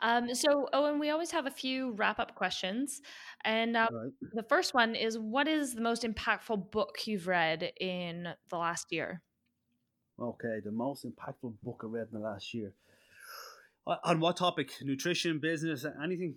[0.00, 3.02] Um, so, Owen, we always have a few wrap up questions.
[3.44, 4.12] And um, right.
[4.32, 8.92] the first one is What is the most impactful book you've read in the last
[8.92, 9.22] year?
[10.20, 12.72] Okay, the most impactful book I read in the last year.
[14.04, 14.70] On what topic?
[14.82, 16.36] Nutrition, business, anything?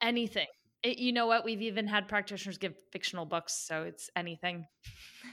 [0.00, 0.46] Anything.
[0.82, 1.44] It, you know what?
[1.44, 4.66] We've even had practitioners give fictional books, so it's anything.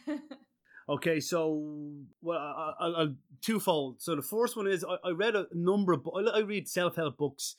[0.90, 1.62] Okay, so
[2.24, 3.10] well, I,
[3.42, 4.02] twofold.
[4.02, 7.18] So the first one is I, I read a number of I read self help
[7.18, 7.58] books.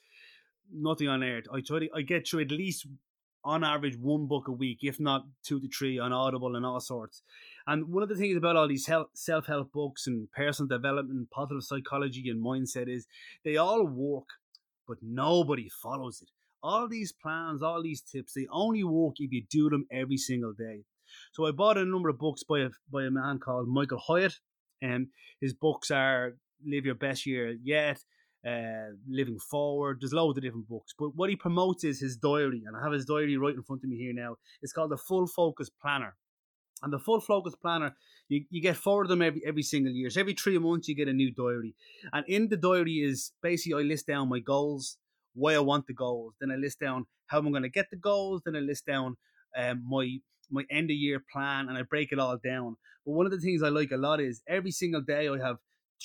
[0.72, 1.40] Nothing on air.
[1.52, 2.88] I try to I get through at least
[3.44, 6.80] on average one book a week, if not two to three on Audible and all
[6.80, 7.22] sorts.
[7.68, 11.62] And one of the things about all these self help books and personal development, positive
[11.62, 13.06] psychology, and mindset is
[13.44, 14.26] they all work,
[14.88, 16.30] but nobody follows it.
[16.64, 20.52] All these plans, all these tips, they only work if you do them every single
[20.52, 20.82] day.
[21.32, 24.34] So I bought a number of books by a by a man called Michael Hyatt,
[24.82, 25.08] and
[25.40, 27.98] his books are "Live Your Best Year Yet,"
[28.46, 32.62] uh, "Living Forward." There's loads of different books, but what he promotes is his diary,
[32.66, 34.36] and I have his diary right in front of me here now.
[34.62, 36.16] It's called the Full Focus Planner.
[36.82, 37.94] And the full focus planner,
[38.28, 40.08] you, you get four of them every every single year.
[40.08, 41.74] So every three months you get a new diary.
[42.12, 44.96] And in the diary is basically I list down my goals,
[45.34, 46.34] why I want the goals.
[46.40, 48.42] Then I list down how I'm going to get the goals.
[48.44, 49.16] Then I list down
[49.56, 50.18] um, my
[50.50, 52.76] my end of year plan and I break it all down.
[53.04, 55.56] But one of the things I like a lot is every single day I have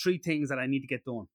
[0.02, 1.28] three things that I need to get done.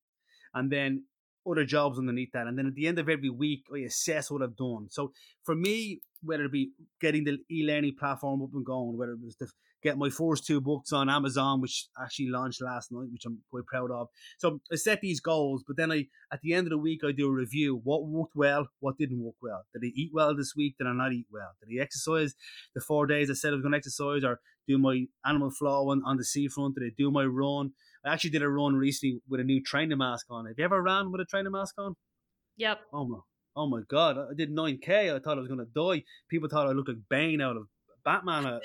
[0.54, 1.04] And then
[1.50, 2.46] other jobs underneath that.
[2.46, 4.88] And then at the end of every week, I assess what I've done.
[4.90, 5.12] So
[5.44, 9.36] for me, whether it be getting the e-learning platform up and going, whether it was
[9.36, 9.46] to
[9.82, 13.66] get my first two books on Amazon, which actually launched last night, which I'm quite
[13.66, 14.08] proud of.
[14.38, 17.12] So I set these goals, but then I at the end of the week I
[17.12, 17.80] do a review.
[17.82, 19.64] What worked well, what didn't work well.
[19.72, 20.76] Did I eat well this week?
[20.78, 21.52] Did I not eat well?
[21.60, 22.34] Did I exercise
[22.74, 25.90] the four days I said I was going to exercise or do my animal flow
[25.90, 26.74] on, on the seafront?
[26.74, 27.72] Did I do my run?
[28.04, 30.46] I actually did a run recently with a new training mask on.
[30.46, 31.94] Have you ever ran with a training mask on?
[32.56, 32.80] Yep.
[32.92, 33.18] Oh my,
[33.56, 34.18] oh my god!
[34.18, 35.14] I did 9k.
[35.14, 36.04] I thought I was gonna die.
[36.28, 37.66] People thought I looked like Bane out of
[38.04, 38.46] Batman.
[38.46, 38.58] I,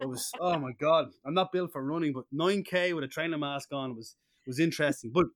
[0.00, 1.06] it was oh my god.
[1.24, 4.16] I'm not built for running, but 9k with a training mask on was
[4.46, 5.10] was interesting.
[5.12, 5.26] But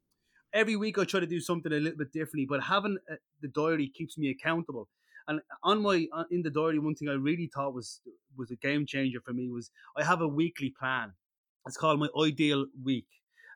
[0.52, 2.46] every week I try to do something a little bit differently.
[2.48, 4.88] But having a, uh, the diary keeps me accountable.
[5.28, 8.00] And on my uh, in the diary, one thing I really thought was
[8.36, 11.12] was a game changer for me was I have a weekly plan.
[11.66, 13.06] It's called my ideal week.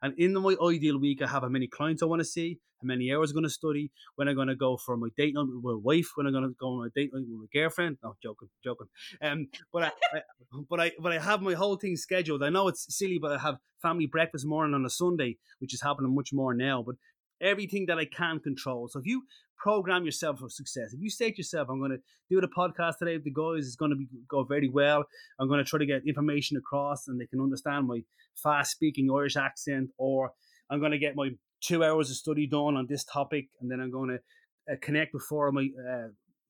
[0.03, 2.86] And in my ideal week, I have how many clients I want to see, how
[2.86, 5.46] many hours I'm going to study, when I'm going to go for my date night
[5.46, 7.98] with my wife, when I'm going to go on a date night with my girlfriend.
[8.03, 8.86] No, joking, joking.
[9.22, 10.20] Um, but I, I,
[10.68, 12.42] but I, but I have my whole thing scheduled.
[12.42, 15.82] I know it's silly, but I have family breakfast morning on a Sunday, which is
[15.82, 16.82] happening much more now.
[16.82, 16.96] But
[17.40, 18.88] everything that I can control.
[18.88, 19.22] So if you
[19.61, 22.00] program yourself for success, if you say to yourself, I'm going to
[22.30, 25.04] do the podcast today with the guys, it's going to be go very well.
[25.38, 28.02] I'm going to try to get information across and they can understand my
[28.42, 30.32] fast speaking Irish accent, or
[30.70, 31.30] I'm going to get my
[31.61, 35.12] two hours of study done on this topic, and then I'm going to uh, connect
[35.12, 36.08] with four of my uh,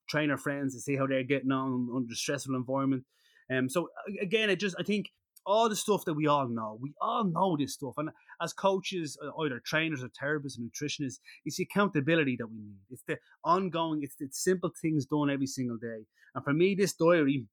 [0.08, 3.04] trainer friends to see how they're getting on under stressful environment.
[3.50, 3.88] Um, so
[4.20, 5.10] again, it just I think
[5.50, 6.78] all the stuff that we all know.
[6.80, 7.94] We all know this stuff.
[7.96, 12.58] And as coaches, uh, either trainers or therapists or nutritionists, it's the accountability that we
[12.58, 12.78] need.
[12.88, 16.06] It's the ongoing, it's the simple things done every single day.
[16.34, 17.46] And for me, this diary,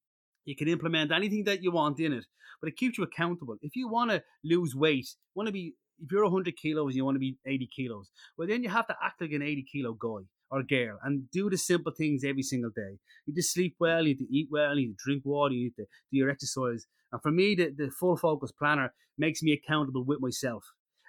[0.45, 2.25] you can implement anything that you want in it,
[2.61, 3.55] but it keeps you accountable.
[3.61, 7.05] If you want to lose weight, want to be, if you're 100 kilos and you
[7.05, 9.93] want to be 80 kilos, well, then you have to act like an 80 kilo
[9.93, 12.99] guy or girl and do the simple things every single day.
[13.25, 15.55] You need to sleep well, you need to eat well, you need to drink water,
[15.55, 16.85] you need to do your exercise.
[17.11, 20.63] And for me, the, the full focus planner makes me accountable with myself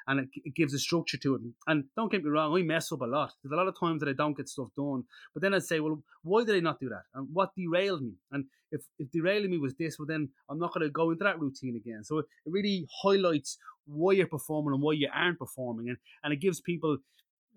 [0.09, 1.43] and it, it, gives a structure to it.
[1.67, 3.35] And don't get me wrong, I mess up a lot.
[3.43, 5.05] There's a lot of times that I don't get stuff done.
[5.35, 7.03] But then I'd say, well, why did I not do that?
[7.15, 8.15] And what derailed me?
[8.33, 11.25] And if, if derailing me was this, well, then I'm not going to go into
[11.25, 12.05] that routine again.
[12.05, 15.91] So it, it really highlights why you're performing and why you aren't performing.
[15.91, 16.97] And, and it gives people,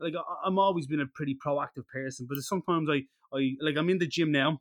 [0.02, 0.14] like,
[0.46, 4.08] I'm always been a pretty proactive person, but sometimes I, I like, I'm in the
[4.08, 4.60] gym now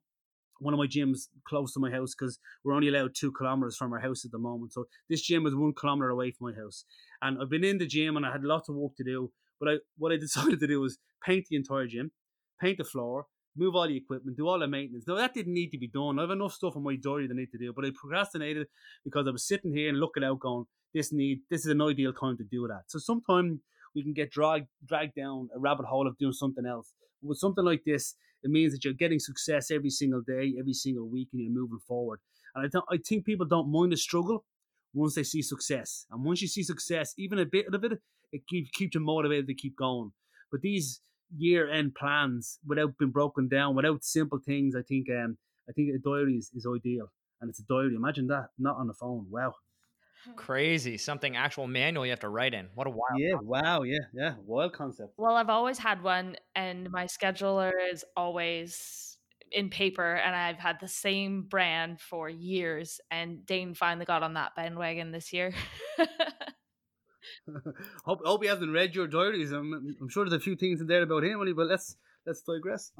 [0.60, 3.92] one of my gyms close to my house because we're only allowed two kilometers from
[3.92, 4.72] our house at the moment.
[4.72, 6.84] So this gym is one kilometer away from my house,
[7.22, 9.32] and I've been in the gym and I had lots of work to do.
[9.58, 12.12] But I what I decided to do was paint the entire gym,
[12.60, 15.04] paint the floor, move all the equipment, do all the maintenance.
[15.06, 16.18] Now that didn't need to be done.
[16.18, 18.66] I have enough stuff on my diary that I need to do, but I procrastinated
[19.04, 22.12] because I was sitting here and looking out, going, "This need, this is an ideal
[22.12, 23.60] time to do that." So sometimes
[23.94, 26.92] we can get dragged dragged down a rabbit hole of doing something else.
[27.22, 31.08] With something like this, it means that you're getting success every single day, every single
[31.08, 32.20] week, and you're moving forward.
[32.54, 34.44] And I don't, I think people don't mind the struggle
[34.94, 36.06] once they see success.
[36.10, 37.92] And once you see success, even a bit of it,
[38.32, 40.12] it keeps keeps you motivated to keep going.
[40.50, 41.00] But these
[41.36, 45.38] year end plans, without being broken down, without simple things, I think um
[45.68, 47.12] I think a diary is, is ideal.
[47.40, 47.94] And it's a diary.
[47.94, 49.26] Imagine that, not on the phone.
[49.30, 49.54] Wow.
[50.36, 50.98] Crazy.
[50.98, 52.68] Something actual manual you have to write in.
[52.74, 53.00] What a wild.
[53.16, 53.48] Yeah, concept.
[53.48, 54.34] wow, yeah, yeah.
[54.44, 55.14] Wild concept.
[55.16, 59.18] Well, I've always had one and my scheduler is always
[59.52, 64.34] in paper and I've had the same brand for years and Dane finally got on
[64.34, 65.52] that bandwagon this year.
[68.04, 69.52] hope, hope he hasn't read your diaries.
[69.52, 71.96] I'm, I'm sure there's a few things in there about him, but let's
[72.26, 72.92] let's digress.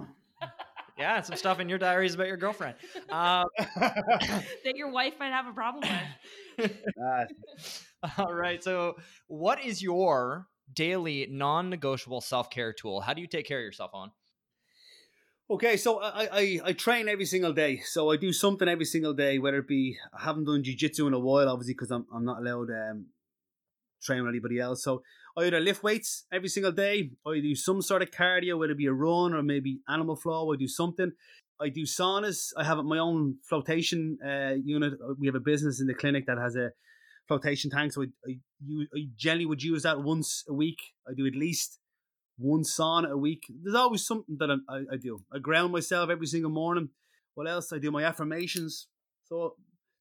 [0.99, 2.77] yeah, some stuff in your diaries about your girlfriend
[3.11, 6.01] um, that your wife might have a problem with.
[8.19, 8.63] All right.
[8.63, 8.97] So,
[9.27, 13.01] what is your daily non-negotiable self-care tool?
[13.01, 14.11] How do you take care of yourself on?
[15.51, 17.79] Okay, so I, I, I train every single day.
[17.85, 21.13] So I do something every single day, whether it be I haven't done jiu-jitsu in
[21.13, 23.07] a while, obviously, because I'm, I'm not allowed um,
[24.01, 24.85] train with anybody else.
[24.85, 25.03] So
[25.37, 28.73] I either lift weights every single day, or I do some sort of cardio, whether
[28.73, 30.53] it be a run or maybe animal flow.
[30.53, 31.13] I do something.
[31.61, 32.53] I do saunas.
[32.57, 34.95] I have my own flotation uh, unit.
[35.19, 36.71] We have a business in the clinic that has a
[37.29, 37.93] flotation tank.
[37.93, 38.33] So I, I,
[38.97, 40.79] I generally would use that once a week.
[41.07, 41.79] I do at least
[42.39, 43.43] one sauna a week.
[43.63, 45.23] There's always something that I, I, I do.
[45.33, 46.89] I ground myself every single morning.
[47.35, 47.73] What else?
[47.73, 48.89] I do my affirmations.
[49.25, 49.55] So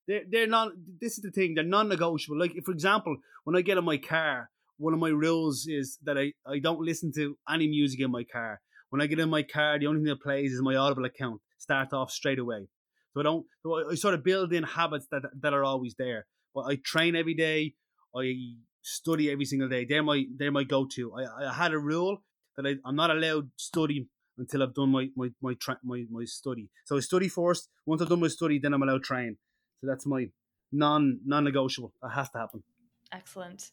[0.07, 0.71] they're they're not.
[1.01, 1.55] This is the thing.
[1.55, 2.39] They're non-negotiable.
[2.39, 6.17] Like, for example, when I get in my car, one of my rules is that
[6.17, 8.61] I I don't listen to any music in my car.
[8.89, 11.41] When I get in my car, the only thing that plays is my Audible account.
[11.59, 12.67] Start off straight away.
[13.13, 13.45] So I don't.
[13.61, 16.25] So I sort of build in habits that that are always there.
[16.55, 17.75] But I train every day.
[18.15, 18.33] I
[18.81, 19.85] study every single day.
[19.85, 21.13] They're my they're my go to.
[21.13, 22.23] I, I had a rule
[22.57, 24.07] that I, I'm not allowed study
[24.37, 26.69] until I've done my my my, tra- my my study.
[26.85, 27.69] So I study first.
[27.85, 29.37] Once I've done my study, then I'm allowed train.
[29.81, 30.27] So that's my
[30.71, 31.93] non non negotiable.
[32.01, 32.63] That has to happen.
[33.11, 33.71] Excellent.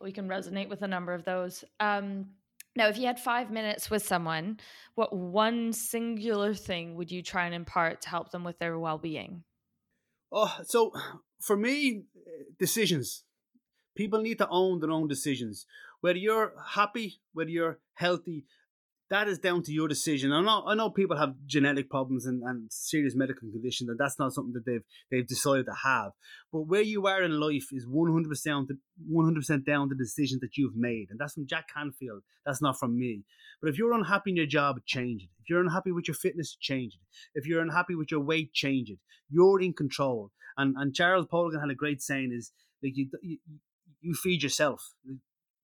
[0.00, 1.64] We can resonate with a number of those.
[1.80, 2.30] Um,
[2.76, 4.58] now, if you had five minutes with someone,
[4.94, 8.98] what one singular thing would you try and impart to help them with their well
[8.98, 9.44] being?
[10.32, 10.92] Oh, so
[11.40, 12.04] for me,
[12.58, 13.22] decisions.
[13.94, 15.66] People need to own their own decisions.
[16.00, 18.44] Whether you're happy, whether you're healthy,
[19.14, 20.32] that is down to your decision.
[20.32, 24.18] I know I know people have genetic problems and, and serious medical conditions, and that's
[24.18, 26.10] not something that they've they've decided to have.
[26.52, 28.72] But where you are in life is one hundred percent
[29.08, 32.22] one hundred percent down to the decisions that you've made, and that's from Jack Canfield.
[32.44, 33.22] That's not from me.
[33.62, 35.30] But if you're unhappy in your job, change it.
[35.40, 37.38] If you're unhappy with your fitness, change it.
[37.38, 38.98] If you're unhappy with your weight, change it.
[39.30, 40.32] You're in control.
[40.56, 42.50] And and Charles Poliquin had a great saying: is
[42.82, 43.38] like you, you
[44.00, 44.80] you feed yourself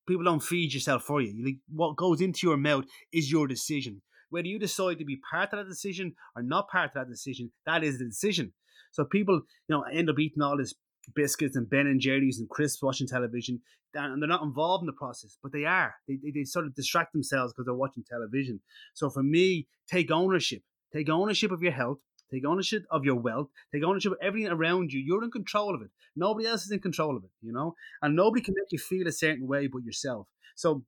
[0.07, 1.33] people don't feed yourself for you.
[1.43, 4.01] Like, what goes into your mouth is your decision.
[4.29, 7.51] Whether you decide to be part of that decision or not part of that decision,
[7.65, 8.53] that is the decision.
[8.91, 10.73] So people, you know, end up eating all this
[11.15, 13.61] biscuits and Ben and Jerry's and crisps watching television,
[13.93, 15.95] and they're not involved in the process, but they are.
[16.07, 18.61] They, they, they sort of distract themselves because they're watching television.
[18.93, 20.61] So for me, take ownership.
[20.93, 21.97] Take ownership of your health.
[22.31, 23.49] Take ownership of your wealth.
[23.73, 24.99] Take ownership of everything around you.
[24.99, 25.89] You're in control of it.
[26.15, 27.75] Nobody else is in control of it, you know?
[28.01, 30.27] And nobody can make you feel a certain way but yourself.
[30.55, 30.83] So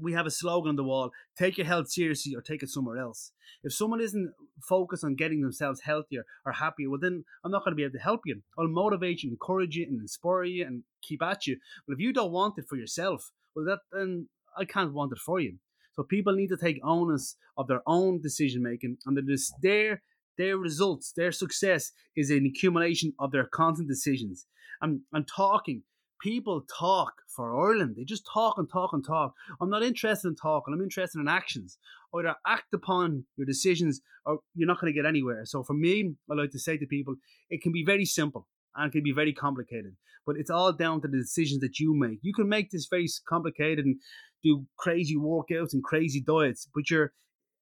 [0.00, 2.98] we have a slogan on the wall take your health seriously or take it somewhere
[2.98, 3.32] else.
[3.62, 7.72] If someone isn't focused on getting themselves healthier or happier, well, then I'm not going
[7.72, 8.42] to be able to help you.
[8.58, 11.58] I'll motivate you, encourage you, and inspire you and keep at you.
[11.86, 15.18] But if you don't want it for yourself, well, that then I can't want it
[15.18, 15.58] for you.
[15.94, 20.02] So people need to take onus of their own decision making, and is their
[20.38, 24.46] their results, their success is an accumulation of their constant decisions.
[24.80, 25.82] And, and talking,
[26.20, 27.94] people talk for Ireland.
[27.96, 29.34] They just talk and talk and talk.
[29.60, 31.78] I'm not interested in talking, I'm interested in actions.
[32.14, 35.44] Either act upon your decisions or you're not going to get anywhere.
[35.44, 37.16] So for me, I like to say to people,
[37.50, 39.96] it can be very simple and it can be very complicated.
[40.26, 42.20] But it's all down to the decisions that you make.
[42.22, 43.96] You can make this very complicated and
[44.42, 47.12] do crazy workouts and crazy diets, but you're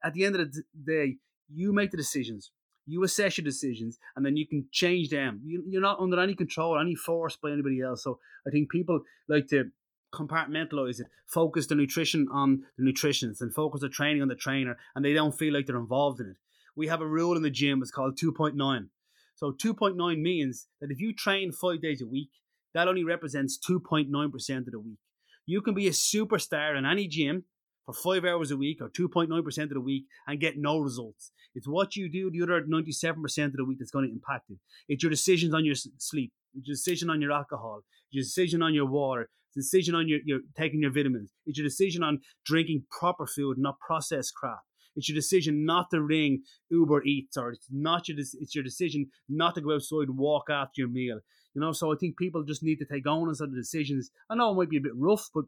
[0.05, 1.17] at the end of the day,
[1.53, 2.51] you make the decisions.
[2.87, 5.41] You assess your decisions and then you can change them.
[5.45, 8.03] You, you're not under any control, or any force by anybody else.
[8.03, 9.71] So I think people like to
[10.13, 14.77] compartmentalize it, focus the nutrition on the nutritionist and focus the training on the trainer,
[14.95, 16.37] and they don't feel like they're involved in it.
[16.77, 18.89] We have a rule in the gym, it's called 2.9.
[19.35, 22.31] So 2.9 means that if you train five days a week,
[22.75, 24.99] that only represents 2.9% of the week.
[25.47, 27.45] You can be a superstar in any gym
[27.93, 31.33] for five hours a week or 2.9% of the week and get no results.
[31.55, 34.59] It's what you do the other 97% of the week that's going to impact it.
[34.89, 38.75] It's your decisions on your sleep, it's your decision on your alcohol, your decision on
[38.75, 41.31] your water, it's decision on your, your taking your vitamins.
[41.47, 44.61] It's your decision on drinking proper food, not processed crap.
[44.97, 49.11] It's your decision not to ring Uber Eats, or it's not your it's your decision
[49.29, 51.21] not to go outside and walk after your meal.
[51.55, 54.11] You know, so I think people just need to take onus of the decisions.
[54.31, 55.45] I know it might be a bit rough, but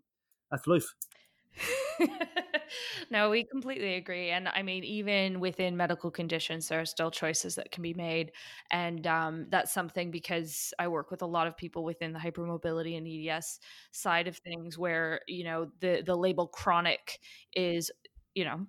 [0.50, 0.86] that's life.
[3.10, 4.30] no, we completely agree.
[4.30, 8.32] And I mean, even within medical conditions, there are still choices that can be made.
[8.70, 12.96] And um, that's something because I work with a lot of people within the hypermobility
[12.96, 13.60] and EDS
[13.92, 17.20] side of things where, you know, the, the label chronic
[17.54, 17.90] is,
[18.34, 18.66] you know,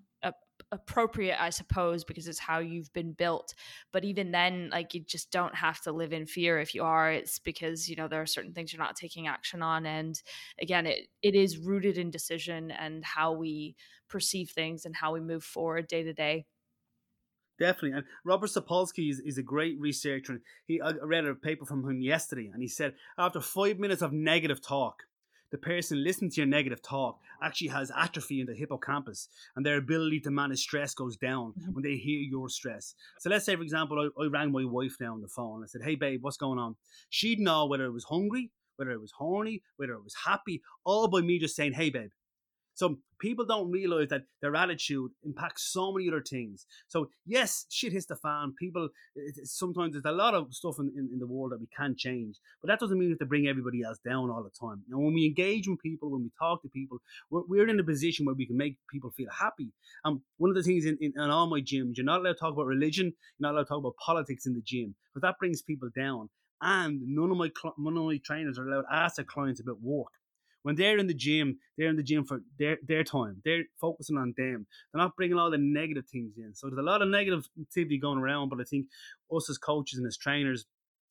[0.76, 3.54] appropriate i suppose because it's how you've been built.
[3.92, 7.12] But even then like you just don't have to live in fear if you are.
[7.12, 9.86] It's because you know there are certain things you're not taking action on.
[9.86, 10.22] And
[10.62, 13.76] again it it is rooted in decision and how we
[14.10, 16.46] perceive things and how we move forward day to day.
[17.58, 20.42] Definitely, and Robert Sapolsky is, is a great researcher.
[20.66, 24.12] He I read a paper from him yesterday, and he said after five minutes of
[24.12, 25.04] negative talk,
[25.56, 29.78] the person listening to your negative talk actually has atrophy in the hippocampus and their
[29.78, 31.72] ability to manage stress goes down mm-hmm.
[31.72, 32.94] when they hear your stress.
[33.20, 35.64] So let's say, for example, I, I rang my wife now on the phone.
[35.64, 36.76] I said, Hey, babe, what's going on?
[37.10, 41.08] She'd know whether it was hungry, whether it was horny, whether it was happy, all
[41.08, 42.10] by me just saying, Hey, babe.
[42.76, 46.66] So people don't realize that their attitude impacts so many other things.
[46.90, 48.54] So yes, shit hits the fan.
[48.60, 48.90] People
[49.44, 52.38] sometimes there's a lot of stuff in, in, in, the world that we can't change,
[52.62, 54.84] but that doesn't mean we have to bring everybody else down all the time.
[54.92, 57.00] And when we engage with people, when we talk to people,
[57.32, 59.72] we're, we're in a position where we can make people feel happy.
[60.04, 62.40] And one of the things in, in, in all my gyms, you're not allowed to
[62.40, 65.40] talk about religion, you're not allowed to talk about politics in the gym, because that
[65.40, 66.30] brings people down.
[66.62, 69.82] And none of my none of my trainers are allowed to ask their clients about
[69.82, 70.08] work
[70.66, 73.40] when they're in the gym, they're in the gym for their, their time.
[73.46, 74.66] They're focusing on them.
[74.92, 76.56] They're not bringing all the negative things in.
[76.56, 78.88] So there's a lot of negativity going around, but I think
[79.32, 80.66] us as coaches and as trainers,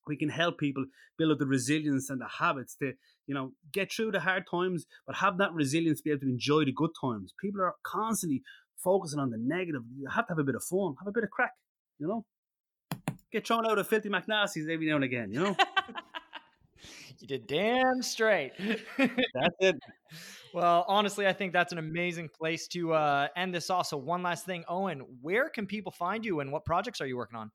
[0.08, 0.86] we can help people
[1.16, 2.94] build up the resilience and the habits to,
[3.28, 6.30] you know, get through the hard times, but have that resilience to be able to
[6.30, 7.32] enjoy the good times.
[7.40, 8.42] People are constantly
[8.82, 9.82] focusing on the negative.
[9.96, 11.52] You have to have a bit of fun, have a bit of crack,
[12.00, 12.24] you know.
[13.30, 15.56] Get thrown out of filthy McNasty's every now and again, you know.
[17.20, 18.52] You did damn straight.
[18.98, 19.76] that's it.
[20.52, 23.86] Well, honestly, I think that's an amazing place to uh, end this off.
[23.86, 27.16] So, one last thing, Owen, where can people find you and what projects are you
[27.16, 27.50] working on?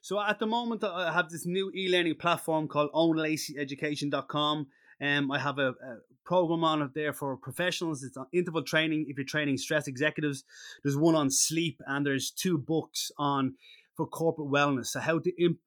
[0.00, 4.66] So, at the moment, I have this new e learning platform called owenlaceyeducation.com.
[5.00, 8.02] Um, I have a, a, program on it there for professionals.
[8.02, 10.44] It's on interval training if you're training stress executives.
[10.82, 13.54] There's one on sleep, and there's two books on
[13.96, 14.86] for corporate wellness.
[14.86, 15.58] So, how to imp-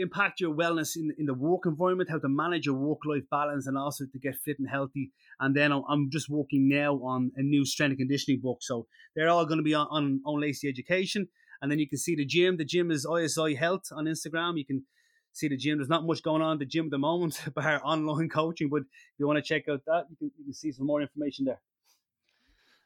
[0.00, 3.66] impact your wellness in, in the work environment, how to manage your work life balance,
[3.66, 5.12] and also to get fit and healthy.
[5.38, 8.58] And then I'm just working now on a new strength and conditioning book.
[8.62, 11.28] So they're all going to be on, on, Owen Lacey Education.
[11.62, 12.56] And then you can see the gym.
[12.56, 14.56] The gym is ISI Health on Instagram.
[14.56, 14.84] You can
[15.32, 15.78] see the gym.
[15.78, 18.68] There's not much going on at the gym at the moment, bar online coaching.
[18.70, 21.02] But if you want to check out that, you can, you can see some more
[21.02, 21.60] information there.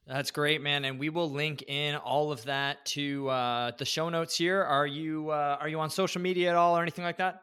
[0.07, 4.11] That's great, man, and we will link in all of that to uh, the show
[4.11, 4.63] notes here.
[4.63, 7.41] Are you uh, are you on social media at all or anything like that?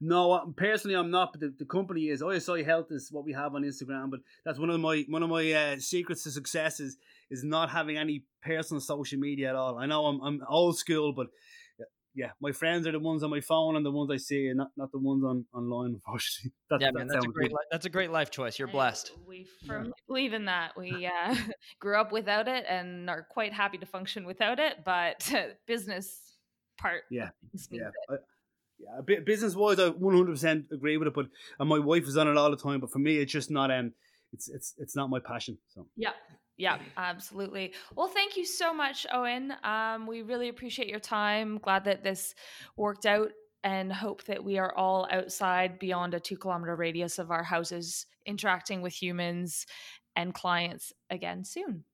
[0.00, 1.32] No, uh, personally, I'm not.
[1.32, 4.10] But the, the company is ISI Health is what we have on Instagram.
[4.10, 6.96] But that's one of my one of my uh, secrets to success is
[7.28, 9.76] is not having any personal social media at all.
[9.76, 11.26] I know I'm I'm old school, but
[12.14, 14.58] yeah, my friends are the ones on my phone and the ones I see, and
[14.58, 15.94] not, not the ones on online.
[15.94, 18.58] Unfortunately, that's, yeah, man, that's a great li- that's a great life choice.
[18.58, 19.12] You're blessed.
[19.26, 20.04] We firmly yeah.
[20.08, 20.72] believe in that.
[20.76, 21.34] We uh,
[21.80, 25.32] grew up without it and are quite happy to function without it, but
[25.66, 26.36] business
[26.78, 27.30] part, yeah,
[27.70, 27.90] yeah.
[28.08, 28.14] I,
[29.06, 31.26] yeah, business wise, I 100% agree with it, but
[31.58, 32.80] and my wife is on it all the time.
[32.80, 33.92] But for me, it's just not um,
[34.32, 35.58] it's it's it's not my passion.
[35.68, 36.10] So yeah,
[36.60, 37.72] yeah, absolutely.
[37.96, 39.54] Well, thank you so much, Owen.
[39.64, 41.58] Um, we really appreciate your time.
[41.58, 42.34] Glad that this
[42.76, 43.30] worked out
[43.64, 48.06] and hope that we are all outside beyond a two kilometer radius of our houses,
[48.26, 49.64] interacting with humans
[50.14, 51.84] and clients again soon.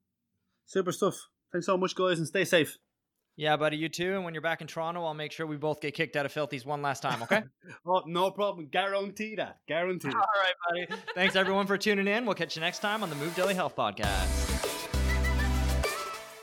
[0.67, 1.29] Super stuff.
[1.53, 2.77] Thanks so much, guys, and stay safe.
[3.37, 4.15] Yeah, buddy, you too.
[4.15, 6.33] And when you're back in Toronto, I'll make sure we both get kicked out of
[6.33, 7.43] Filthy's one last time, okay?
[7.87, 8.69] oh, no problem.
[8.73, 9.59] Guarantee that.
[9.69, 10.09] Guarantee.
[10.09, 11.03] All right, buddy.
[11.15, 12.25] Thanks, everyone, for tuning in.
[12.25, 14.46] We'll catch you next time on the Move Daily Health Podcast.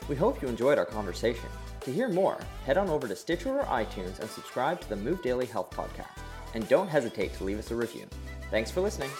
[0.08, 1.48] We hope you enjoyed our conversation.
[1.80, 5.22] To hear more, head on over to Stitcher or iTunes and subscribe to the Move
[5.22, 6.18] Daily Health Podcast.
[6.54, 8.06] And don't hesitate to leave us a review.
[8.50, 9.10] Thanks for listening.